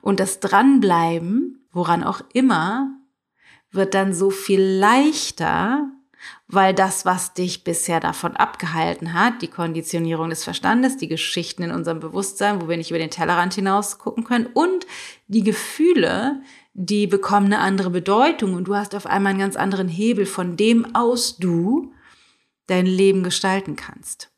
Und 0.00 0.18
das 0.18 0.40
Dranbleiben, 0.40 1.66
woran 1.72 2.02
auch 2.02 2.20
immer, 2.32 2.97
wird 3.70 3.94
dann 3.94 4.12
so 4.12 4.30
viel 4.30 4.60
leichter, 4.60 5.90
weil 6.46 6.74
das, 6.74 7.04
was 7.04 7.34
dich 7.34 7.64
bisher 7.64 8.00
davon 8.00 8.36
abgehalten 8.36 9.12
hat, 9.12 9.42
die 9.42 9.48
Konditionierung 9.48 10.30
des 10.30 10.44
Verstandes, 10.44 10.96
die 10.96 11.08
Geschichten 11.08 11.62
in 11.62 11.70
unserem 11.70 12.00
Bewusstsein, 12.00 12.60
wo 12.60 12.68
wir 12.68 12.76
nicht 12.76 12.90
über 12.90 12.98
den 12.98 13.10
Tellerrand 13.10 13.54
hinaus 13.54 13.98
gucken 13.98 14.24
können 14.24 14.46
und 14.46 14.86
die 15.26 15.44
Gefühle, 15.44 16.42
die 16.72 17.06
bekommen 17.06 17.46
eine 17.46 17.58
andere 17.58 17.90
Bedeutung 17.90 18.54
und 18.54 18.64
du 18.64 18.74
hast 18.74 18.94
auf 18.94 19.06
einmal 19.06 19.30
einen 19.30 19.40
ganz 19.40 19.56
anderen 19.56 19.88
Hebel, 19.88 20.26
von 20.26 20.56
dem 20.56 20.94
aus 20.94 21.36
du 21.36 21.92
dein 22.66 22.86
Leben 22.86 23.22
gestalten 23.22 23.76
kannst. 23.76 24.30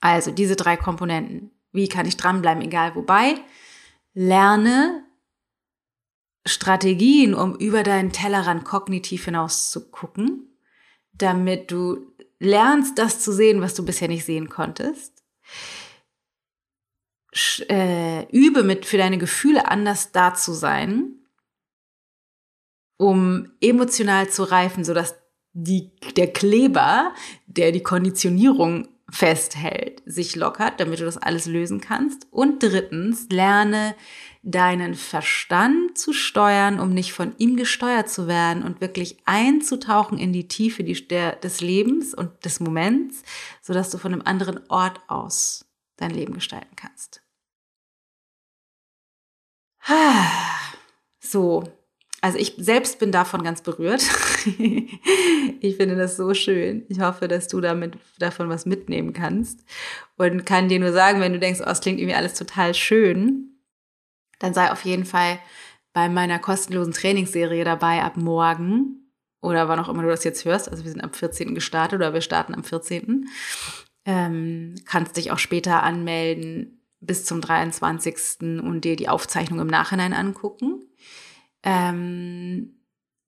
Also 0.00 0.30
diese 0.30 0.56
drei 0.56 0.76
Komponenten. 0.76 1.50
Wie 1.72 1.88
kann 1.88 2.06
ich 2.06 2.16
dranbleiben, 2.16 2.62
egal 2.62 2.94
wobei? 2.94 3.36
Lerne 4.12 5.04
Strategien, 6.46 7.34
um 7.34 7.56
über 7.56 7.82
deinen 7.82 8.12
Tellerrand 8.12 8.64
kognitiv 8.64 9.24
hinaus 9.24 9.70
zu 9.70 9.90
gucken, 9.90 10.58
damit 11.12 11.70
du 11.70 12.12
lernst, 12.38 12.98
das 12.98 13.20
zu 13.20 13.32
sehen, 13.32 13.60
was 13.60 13.74
du 13.74 13.84
bisher 13.84 14.08
nicht 14.08 14.24
sehen 14.24 14.48
konntest. 14.48 15.22
Äh, 17.68 18.28
übe 18.30 18.62
mit 18.62 18.86
für 18.86 18.98
deine 18.98 19.18
Gefühle 19.18 19.68
anders 19.68 20.12
da 20.12 20.34
zu 20.34 20.52
sein, 20.52 21.18
um 22.96 23.50
emotional 23.60 24.28
zu 24.28 24.44
reifen, 24.44 24.84
sodass 24.84 25.16
die, 25.52 25.90
der 26.16 26.32
Kleber, 26.32 27.12
der 27.46 27.72
die 27.72 27.82
Konditionierung 27.82 28.88
festhält, 29.10 30.02
sich 30.06 30.36
lockert, 30.36 30.80
damit 30.80 31.00
du 31.00 31.04
das 31.04 31.16
alles 31.16 31.46
lösen 31.46 31.80
kannst. 31.80 32.26
Und 32.30 32.62
drittens, 32.62 33.28
lerne 33.30 33.94
deinen 34.44 34.94
Verstand 34.94 35.96
zu 35.96 36.12
steuern, 36.12 36.78
um 36.78 36.90
nicht 36.90 37.14
von 37.14 37.34
ihm 37.38 37.56
gesteuert 37.56 38.10
zu 38.10 38.28
werden 38.28 38.62
und 38.62 38.82
wirklich 38.82 39.16
einzutauchen 39.24 40.18
in 40.18 40.34
die 40.34 40.48
Tiefe 40.48 40.84
des 40.84 41.60
Lebens 41.62 42.12
und 42.14 42.44
des 42.44 42.60
Moments, 42.60 43.22
sodass 43.62 43.90
du 43.90 43.96
von 43.96 44.12
einem 44.12 44.22
anderen 44.22 44.60
Ort 44.68 45.00
aus 45.08 45.64
dein 45.96 46.10
Leben 46.10 46.34
gestalten 46.34 46.76
kannst. 46.76 47.22
So, 51.26 51.64
also 52.20 52.38
ich 52.38 52.54
selbst 52.58 52.98
bin 52.98 53.12
davon 53.12 53.42
ganz 53.42 53.62
berührt. 53.62 54.02
ich 55.60 55.76
finde 55.76 55.96
das 55.96 56.18
so 56.18 56.34
schön. 56.34 56.84
Ich 56.90 57.00
hoffe, 57.00 57.28
dass 57.28 57.48
du 57.48 57.62
damit 57.62 57.96
davon 58.18 58.50
was 58.50 58.66
mitnehmen 58.66 59.14
kannst 59.14 59.64
und 60.16 60.44
kann 60.44 60.68
dir 60.68 60.78
nur 60.80 60.92
sagen, 60.92 61.20
wenn 61.20 61.32
du 61.32 61.38
denkst, 61.38 61.60
oh, 61.64 61.70
es 61.70 61.80
klingt 61.80 61.98
irgendwie 61.98 62.14
alles 62.14 62.34
total 62.34 62.74
schön, 62.74 63.53
dann 64.44 64.54
sei 64.54 64.70
auf 64.70 64.84
jeden 64.84 65.06
Fall 65.06 65.38
bei 65.94 66.08
meiner 66.08 66.38
kostenlosen 66.38 66.92
Trainingsserie 66.92 67.64
dabei 67.64 68.02
ab 68.02 68.18
morgen 68.18 69.10
oder 69.40 69.68
wann 69.68 69.80
auch 69.80 69.88
immer 69.88 70.02
du 70.02 70.08
das 70.08 70.24
jetzt 70.24 70.44
hörst. 70.44 70.70
Also 70.70 70.84
wir 70.84 70.90
sind 70.90 71.02
am 71.02 71.14
14. 71.14 71.54
gestartet 71.54 71.96
oder 71.96 72.12
wir 72.12 72.20
starten 72.20 72.54
am 72.54 72.62
14. 72.62 73.28
Ähm, 74.04 74.74
kannst 74.84 75.16
dich 75.16 75.30
auch 75.30 75.38
später 75.38 75.82
anmelden 75.82 76.82
bis 77.00 77.24
zum 77.24 77.40
23. 77.40 78.62
und 78.62 78.82
dir 78.82 78.96
die 78.96 79.08
Aufzeichnung 79.08 79.60
im 79.60 79.66
Nachhinein 79.66 80.12
angucken. 80.12 80.84
Ähm, 81.62 82.80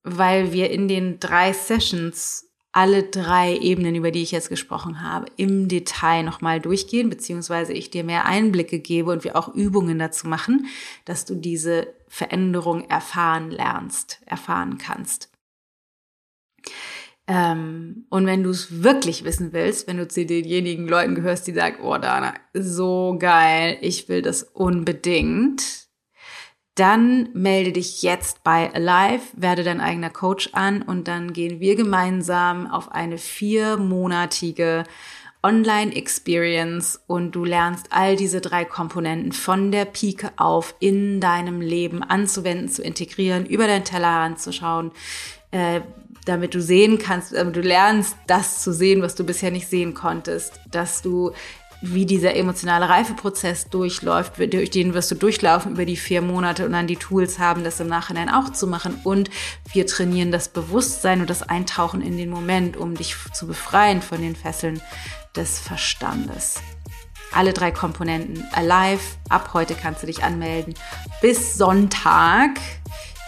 weil 0.02 0.52
wir 0.52 0.70
in 0.70 0.86
den 0.86 1.18
drei 1.18 1.54
Sessions 1.54 2.52
alle 2.76 3.04
drei 3.04 3.56
Ebenen, 3.56 3.94
über 3.94 4.10
die 4.10 4.22
ich 4.22 4.32
jetzt 4.32 4.50
gesprochen 4.50 5.00
habe, 5.00 5.26
im 5.38 5.66
Detail 5.66 6.22
nochmal 6.22 6.60
durchgehen, 6.60 7.08
beziehungsweise 7.08 7.72
ich 7.72 7.88
dir 7.88 8.04
mehr 8.04 8.26
Einblicke 8.26 8.80
gebe 8.80 9.10
und 9.10 9.24
wir 9.24 9.34
auch 9.34 9.54
Übungen 9.54 9.98
dazu 9.98 10.28
machen, 10.28 10.66
dass 11.06 11.24
du 11.24 11.36
diese 11.36 11.94
Veränderung 12.06 12.86
erfahren 12.90 13.50
lernst, 13.50 14.20
erfahren 14.26 14.76
kannst. 14.76 15.30
Ähm, 17.26 18.04
und 18.10 18.26
wenn 18.26 18.42
du 18.42 18.50
es 18.50 18.82
wirklich 18.82 19.24
wissen 19.24 19.54
willst, 19.54 19.88
wenn 19.88 19.96
du 19.96 20.06
zu 20.06 20.26
denjenigen 20.26 20.86
Leuten 20.86 21.14
gehörst, 21.14 21.46
die 21.46 21.54
sagen, 21.54 21.82
oh 21.82 21.96
Dana, 21.96 22.34
so 22.52 23.16
geil, 23.18 23.78
ich 23.80 24.10
will 24.10 24.20
das 24.20 24.42
unbedingt, 24.42 25.85
dann 26.76 27.30
melde 27.32 27.72
dich 27.72 28.02
jetzt 28.02 28.44
bei 28.44 28.72
Alive, 28.72 29.22
werde 29.32 29.64
dein 29.64 29.80
eigener 29.80 30.10
Coach 30.10 30.50
an 30.52 30.82
und 30.82 31.08
dann 31.08 31.32
gehen 31.32 31.58
wir 31.58 31.74
gemeinsam 31.74 32.70
auf 32.70 32.92
eine 32.92 33.18
viermonatige 33.18 34.84
Online-Experience 35.42 37.00
und 37.06 37.32
du 37.32 37.44
lernst 37.44 37.86
all 37.90 38.16
diese 38.16 38.40
drei 38.40 38.64
Komponenten 38.64 39.32
von 39.32 39.72
der 39.72 39.86
Pike 39.86 40.32
auf 40.36 40.74
in 40.78 41.20
deinem 41.20 41.60
Leben 41.60 42.02
anzuwenden, 42.02 42.68
zu 42.68 42.82
integrieren, 42.82 43.46
über 43.46 43.66
dein 43.66 43.84
Tellerrand 43.84 44.38
zu 44.38 44.52
schauen, 44.52 44.92
äh, 45.52 45.80
damit 46.26 46.54
du 46.54 46.60
sehen 46.60 46.98
kannst, 46.98 47.32
äh, 47.32 47.50
du 47.50 47.60
lernst, 47.60 48.16
das 48.26 48.62
zu 48.62 48.72
sehen, 48.72 49.00
was 49.00 49.14
du 49.14 49.24
bisher 49.24 49.50
nicht 49.50 49.68
sehen 49.68 49.94
konntest, 49.94 50.60
dass 50.70 51.00
du 51.00 51.32
wie 51.82 52.06
dieser 52.06 52.34
emotionale 52.34 52.88
Reifeprozess 52.88 53.68
durchläuft, 53.68 54.38
durch 54.38 54.70
den 54.70 54.94
wirst 54.94 55.10
du 55.10 55.14
durchlaufen 55.14 55.72
über 55.72 55.84
die 55.84 55.96
vier 55.96 56.22
Monate 56.22 56.64
und 56.64 56.72
dann 56.72 56.86
die 56.86 56.96
Tools 56.96 57.38
haben, 57.38 57.64
das 57.64 57.80
im 57.80 57.88
Nachhinein 57.88 58.28
auch 58.28 58.50
zu 58.50 58.66
machen. 58.66 58.98
Und 59.04 59.30
wir 59.72 59.86
trainieren 59.86 60.32
das 60.32 60.48
Bewusstsein 60.48 61.20
und 61.20 61.30
das 61.30 61.42
Eintauchen 61.42 62.02
in 62.02 62.16
den 62.16 62.30
Moment, 62.30 62.76
um 62.76 62.94
dich 62.94 63.16
zu 63.32 63.46
befreien 63.46 64.02
von 64.02 64.20
den 64.20 64.36
Fesseln 64.36 64.80
des 65.34 65.58
Verstandes. 65.58 66.60
Alle 67.32 67.52
drei 67.52 67.70
Komponenten 67.70 68.44
alive. 68.52 69.02
Ab 69.28 69.50
heute 69.52 69.74
kannst 69.74 70.02
du 70.02 70.06
dich 70.06 70.22
anmelden. 70.24 70.74
Bis 71.20 71.58
Sonntag 71.58 72.52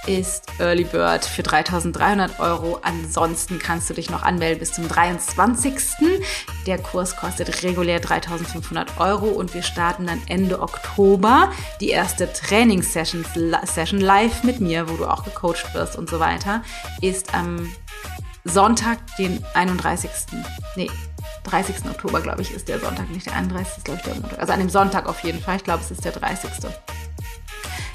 ist 0.07 0.47
Early 0.59 0.85
Bird 0.85 1.25
für 1.25 1.43
3300 1.43 2.41
Euro. 2.41 2.79
Ansonsten 2.83 3.59
kannst 3.59 3.91
du 3.91 3.95
dich 3.95 4.11
noch 4.11 4.23
anmelden 4.23 4.59
bis 4.61 4.73
zum 4.73 4.89
23. 4.89 5.75
Der 6.67 6.79
Kurs 6.79 7.17
kostet 7.17 7.63
regulär 7.63 8.01
3500 8.01 8.99
Euro 8.99 9.27
und 9.27 9.55
wir 9.55 9.63
starten 9.63 10.07
dann 10.07 10.23
Ende 10.29 10.61
Oktober 10.61 11.53
die 11.81 11.91
erste 11.91 12.33
Trainingssession 12.33 13.25
Session 13.65 14.01
live 14.01 14.45
mit 14.45 14.61
mir, 14.61 14.89
wo 14.89 14.97
du 14.97 15.07
auch 15.07 15.25
gecoacht 15.25 15.75
wirst 15.75 15.97
und 15.97 16.09
so 16.09 16.21
weiter, 16.21 16.63
ist 17.01 17.35
am 17.35 17.71
Sonntag, 18.45 18.99
den 19.19 19.45
31. 19.55 20.11
Nee, 20.77 20.91
30. 21.45 21.77
Oktober, 21.91 22.21
glaube 22.21 22.43
ich, 22.43 22.53
ist 22.53 22.69
der 22.69 22.79
Sonntag, 22.79 23.11
nicht 23.11 23.27
der 23.27 23.35
31. 23.35 23.79
ist, 23.79 23.85
glaube 23.85 24.01
ich, 24.01 24.05
der 24.05 24.15
Montag. 24.15 24.39
Also 24.39 24.53
an 24.53 24.59
dem 24.61 24.71
Sonntag 24.71 25.07
auf 25.07 25.23
jeden 25.25 25.41
Fall. 25.41 25.57
Ich 25.57 25.65
glaube, 25.65 25.83
es 25.83 25.91
ist 25.91 26.05
der 26.05 26.13
30. 26.13 26.51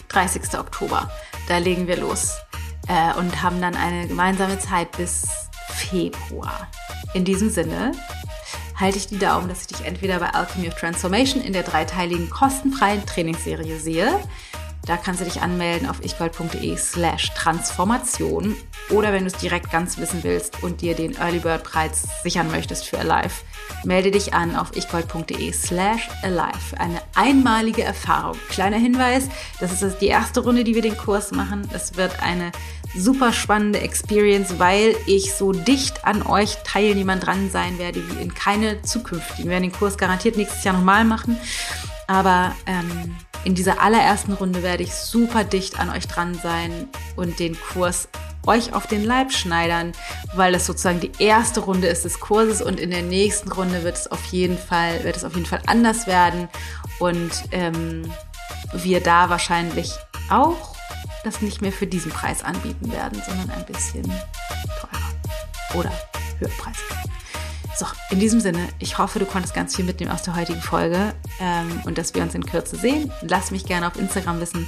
30. 0.10 0.60
Oktober. 0.60 1.10
Da 1.48 1.58
legen 1.58 1.88
wir 1.88 1.98
los 1.98 2.32
äh, 2.88 3.18
und 3.18 3.42
haben 3.42 3.62
dann 3.62 3.76
eine 3.76 4.08
gemeinsame 4.08 4.60
Zeit 4.60 4.92
bis 4.98 5.28
Februar. 5.70 6.68
In 7.14 7.26
diesem 7.26 7.50
Sinne 7.50 7.92
halte 8.80 8.98
ich 8.98 9.08
die 9.08 9.20
Daumen, 9.20 9.50
dass 9.50 9.62
ich 9.62 9.68
dich 9.68 9.86
entweder 9.86 10.20
bei 10.20 10.30
Alchemy 10.30 10.68
of 10.68 10.76
Transformation 10.76 11.42
in 11.42 11.54
der 11.54 11.64
dreiteiligen 11.64 12.30
kostenfreien 12.30 13.06
Trainingsserie 13.06 13.80
sehe 13.80 14.20
Da 14.86 14.98
kannst 14.98 15.22
du 15.22 15.26
dich 15.26 15.42
anmelden 15.42 15.88
auf 15.88 16.04
ichgold.de 16.04 16.76
slash 16.76 17.32
Transformation. 17.36 18.56
Oder 18.90 19.14
wenn 19.14 19.22
du 19.22 19.28
es 19.28 19.38
direkt 19.38 19.72
ganz 19.72 19.98
wissen 19.98 20.24
willst 20.24 20.62
und 20.62 20.82
dir 20.82 20.94
den 20.94 21.16
Early 21.16 21.40
Bird 21.40 21.64
Preis 21.64 22.04
sichern 22.22 22.52
möchtest 22.52 22.86
für 22.86 23.00
Alive, 23.00 23.34
melde 23.86 24.12
dich 24.12 24.34
an 24.34 24.58
auf 24.58 24.76
ichgold.de 24.76 25.54
slash 25.54 26.10
alive. 26.22 26.78
Eine 26.78 27.02
einmalige 27.16 27.84
Erfahrung. 27.84 28.38
Kleiner 28.50 28.78
Hinweis, 28.78 29.30
das 29.62 29.82
ist 29.82 30.00
die 30.00 30.08
erste 30.08 30.42
Runde, 30.42 30.66
die 30.66 30.76
wir 30.76 30.82
den 30.82 30.98
Kurs 30.98 31.32
machen. 31.32 31.70
Es 31.74 31.96
wird 31.96 32.22
eine 32.22 32.52
super 32.94 33.32
spannende 33.32 33.80
Experience, 33.80 34.60
weil 34.60 34.96
ich 35.06 35.34
so 35.34 35.54
dicht 35.54 36.06
an 36.06 36.24
euch 36.24 36.58
Teilnehmern 36.66 37.22
dran 37.22 37.50
sein 37.50 37.80
werde 37.80 38.02
wie 38.10 38.22
in 38.22 38.34
keine 38.34 38.82
zukünftigen. 38.82 39.46
Wir 39.46 39.52
werden 39.52 39.64
den 39.64 39.72
Kurs 39.72 39.98
garantiert 39.98 40.36
nächstes 40.36 40.64
Jahr 40.66 40.76
nochmal 40.76 41.06
machen. 41.06 41.38
Aber 42.08 42.54
ähm, 42.66 43.16
in 43.44 43.56
dieser 43.56 43.82
allerersten 43.82 44.34
Runde 44.34 44.64
werde 44.64 44.84
ich 44.84 44.94
super 44.94 45.44
dicht 45.44 45.80
an 45.80 45.90
euch 45.90 46.08
dran 46.08 46.36
sein 46.36 46.88
und 47.16 47.40
den 47.40 47.58
Kurs 47.60 48.08
euch 48.46 48.74
auf 48.74 48.88
den 48.88 49.04
Leib 49.04 49.32
schneidern, 49.32 49.94
weil 50.36 50.54
es 50.56 50.66
sozusagen 50.66 51.00
die 51.00 51.12
erste 51.20 51.62
Runde 51.62 51.88
ist 51.88 52.06
des 52.06 52.20
Kurses 52.20 52.62
und 52.62 52.80
in 52.80 52.92
der 52.92 53.02
nächsten 53.02 53.52
Runde 53.52 53.84
wird 53.84 53.96
es 53.96 54.12
auf 54.12 54.24
jeden 54.26 54.58
Fall, 54.58 55.04
wird 55.04 55.16
es 55.16 55.24
auf 55.24 55.36
jeden 55.36 55.46
Fall 55.46 55.62
anders 55.66 56.08
werden 56.08 56.50
und 57.00 57.32
ähm, 57.52 58.04
wir 58.74 59.02
da 59.02 59.30
wahrscheinlich 59.30 59.94
auch 60.30 60.76
das 61.24 61.42
nicht 61.42 61.62
mehr 61.62 61.72
für 61.72 61.88
diesen 61.88 62.12
Preis 62.12 62.44
anbieten 62.44 62.92
werden, 62.92 63.22
sondern 63.26 63.50
ein 63.52 63.66
bisschen 63.66 64.04
teurer 64.80 65.80
oder 65.80 65.92
höher 66.40 66.50
Preis. 66.58 66.78
So, 67.76 67.86
in 68.12 68.20
diesem 68.20 68.40
Sinne, 68.40 68.70
ich 68.80 68.98
hoffe, 68.98 69.20
du 69.20 69.26
konntest 69.26 69.56
ganz 69.56 69.76
viel 69.76 69.86
mitnehmen 69.86 70.12
aus 70.12 70.22
der 70.22 70.36
heutigen 70.36 70.62
Folge 70.62 71.14
ähm, 71.40 71.82
und 71.86 71.98
dass 71.98 72.14
wir 72.14 72.22
uns 72.22 72.36
in 72.36 72.46
Kürze 72.46 72.76
sehen. 72.76 73.12
Lass 73.22 73.50
mich 73.50 73.66
gerne 73.66 73.88
auf 73.88 73.98
Instagram 73.98 74.40
wissen 74.40 74.68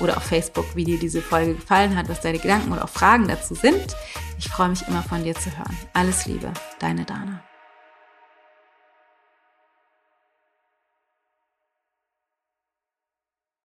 oder 0.00 0.16
auf 0.16 0.22
Facebook, 0.22 0.66
wie 0.74 0.84
dir 0.84 0.98
diese 0.98 1.20
Folge 1.20 1.54
gefallen 1.54 1.96
hat, 1.96 2.08
was 2.08 2.20
deine 2.20 2.38
Gedanken 2.38 2.72
oder 2.72 2.84
auch 2.84 2.88
Fragen 2.88 3.26
dazu 3.26 3.54
sind. 3.54 3.96
Ich 4.38 4.48
freue 4.48 4.68
mich 4.68 4.86
immer 4.86 5.02
von 5.02 5.24
dir 5.24 5.34
zu 5.34 5.50
hören. 5.56 5.76
Alles 5.94 6.26
Liebe, 6.26 6.52
deine 6.78 7.04
Dana. 7.04 7.42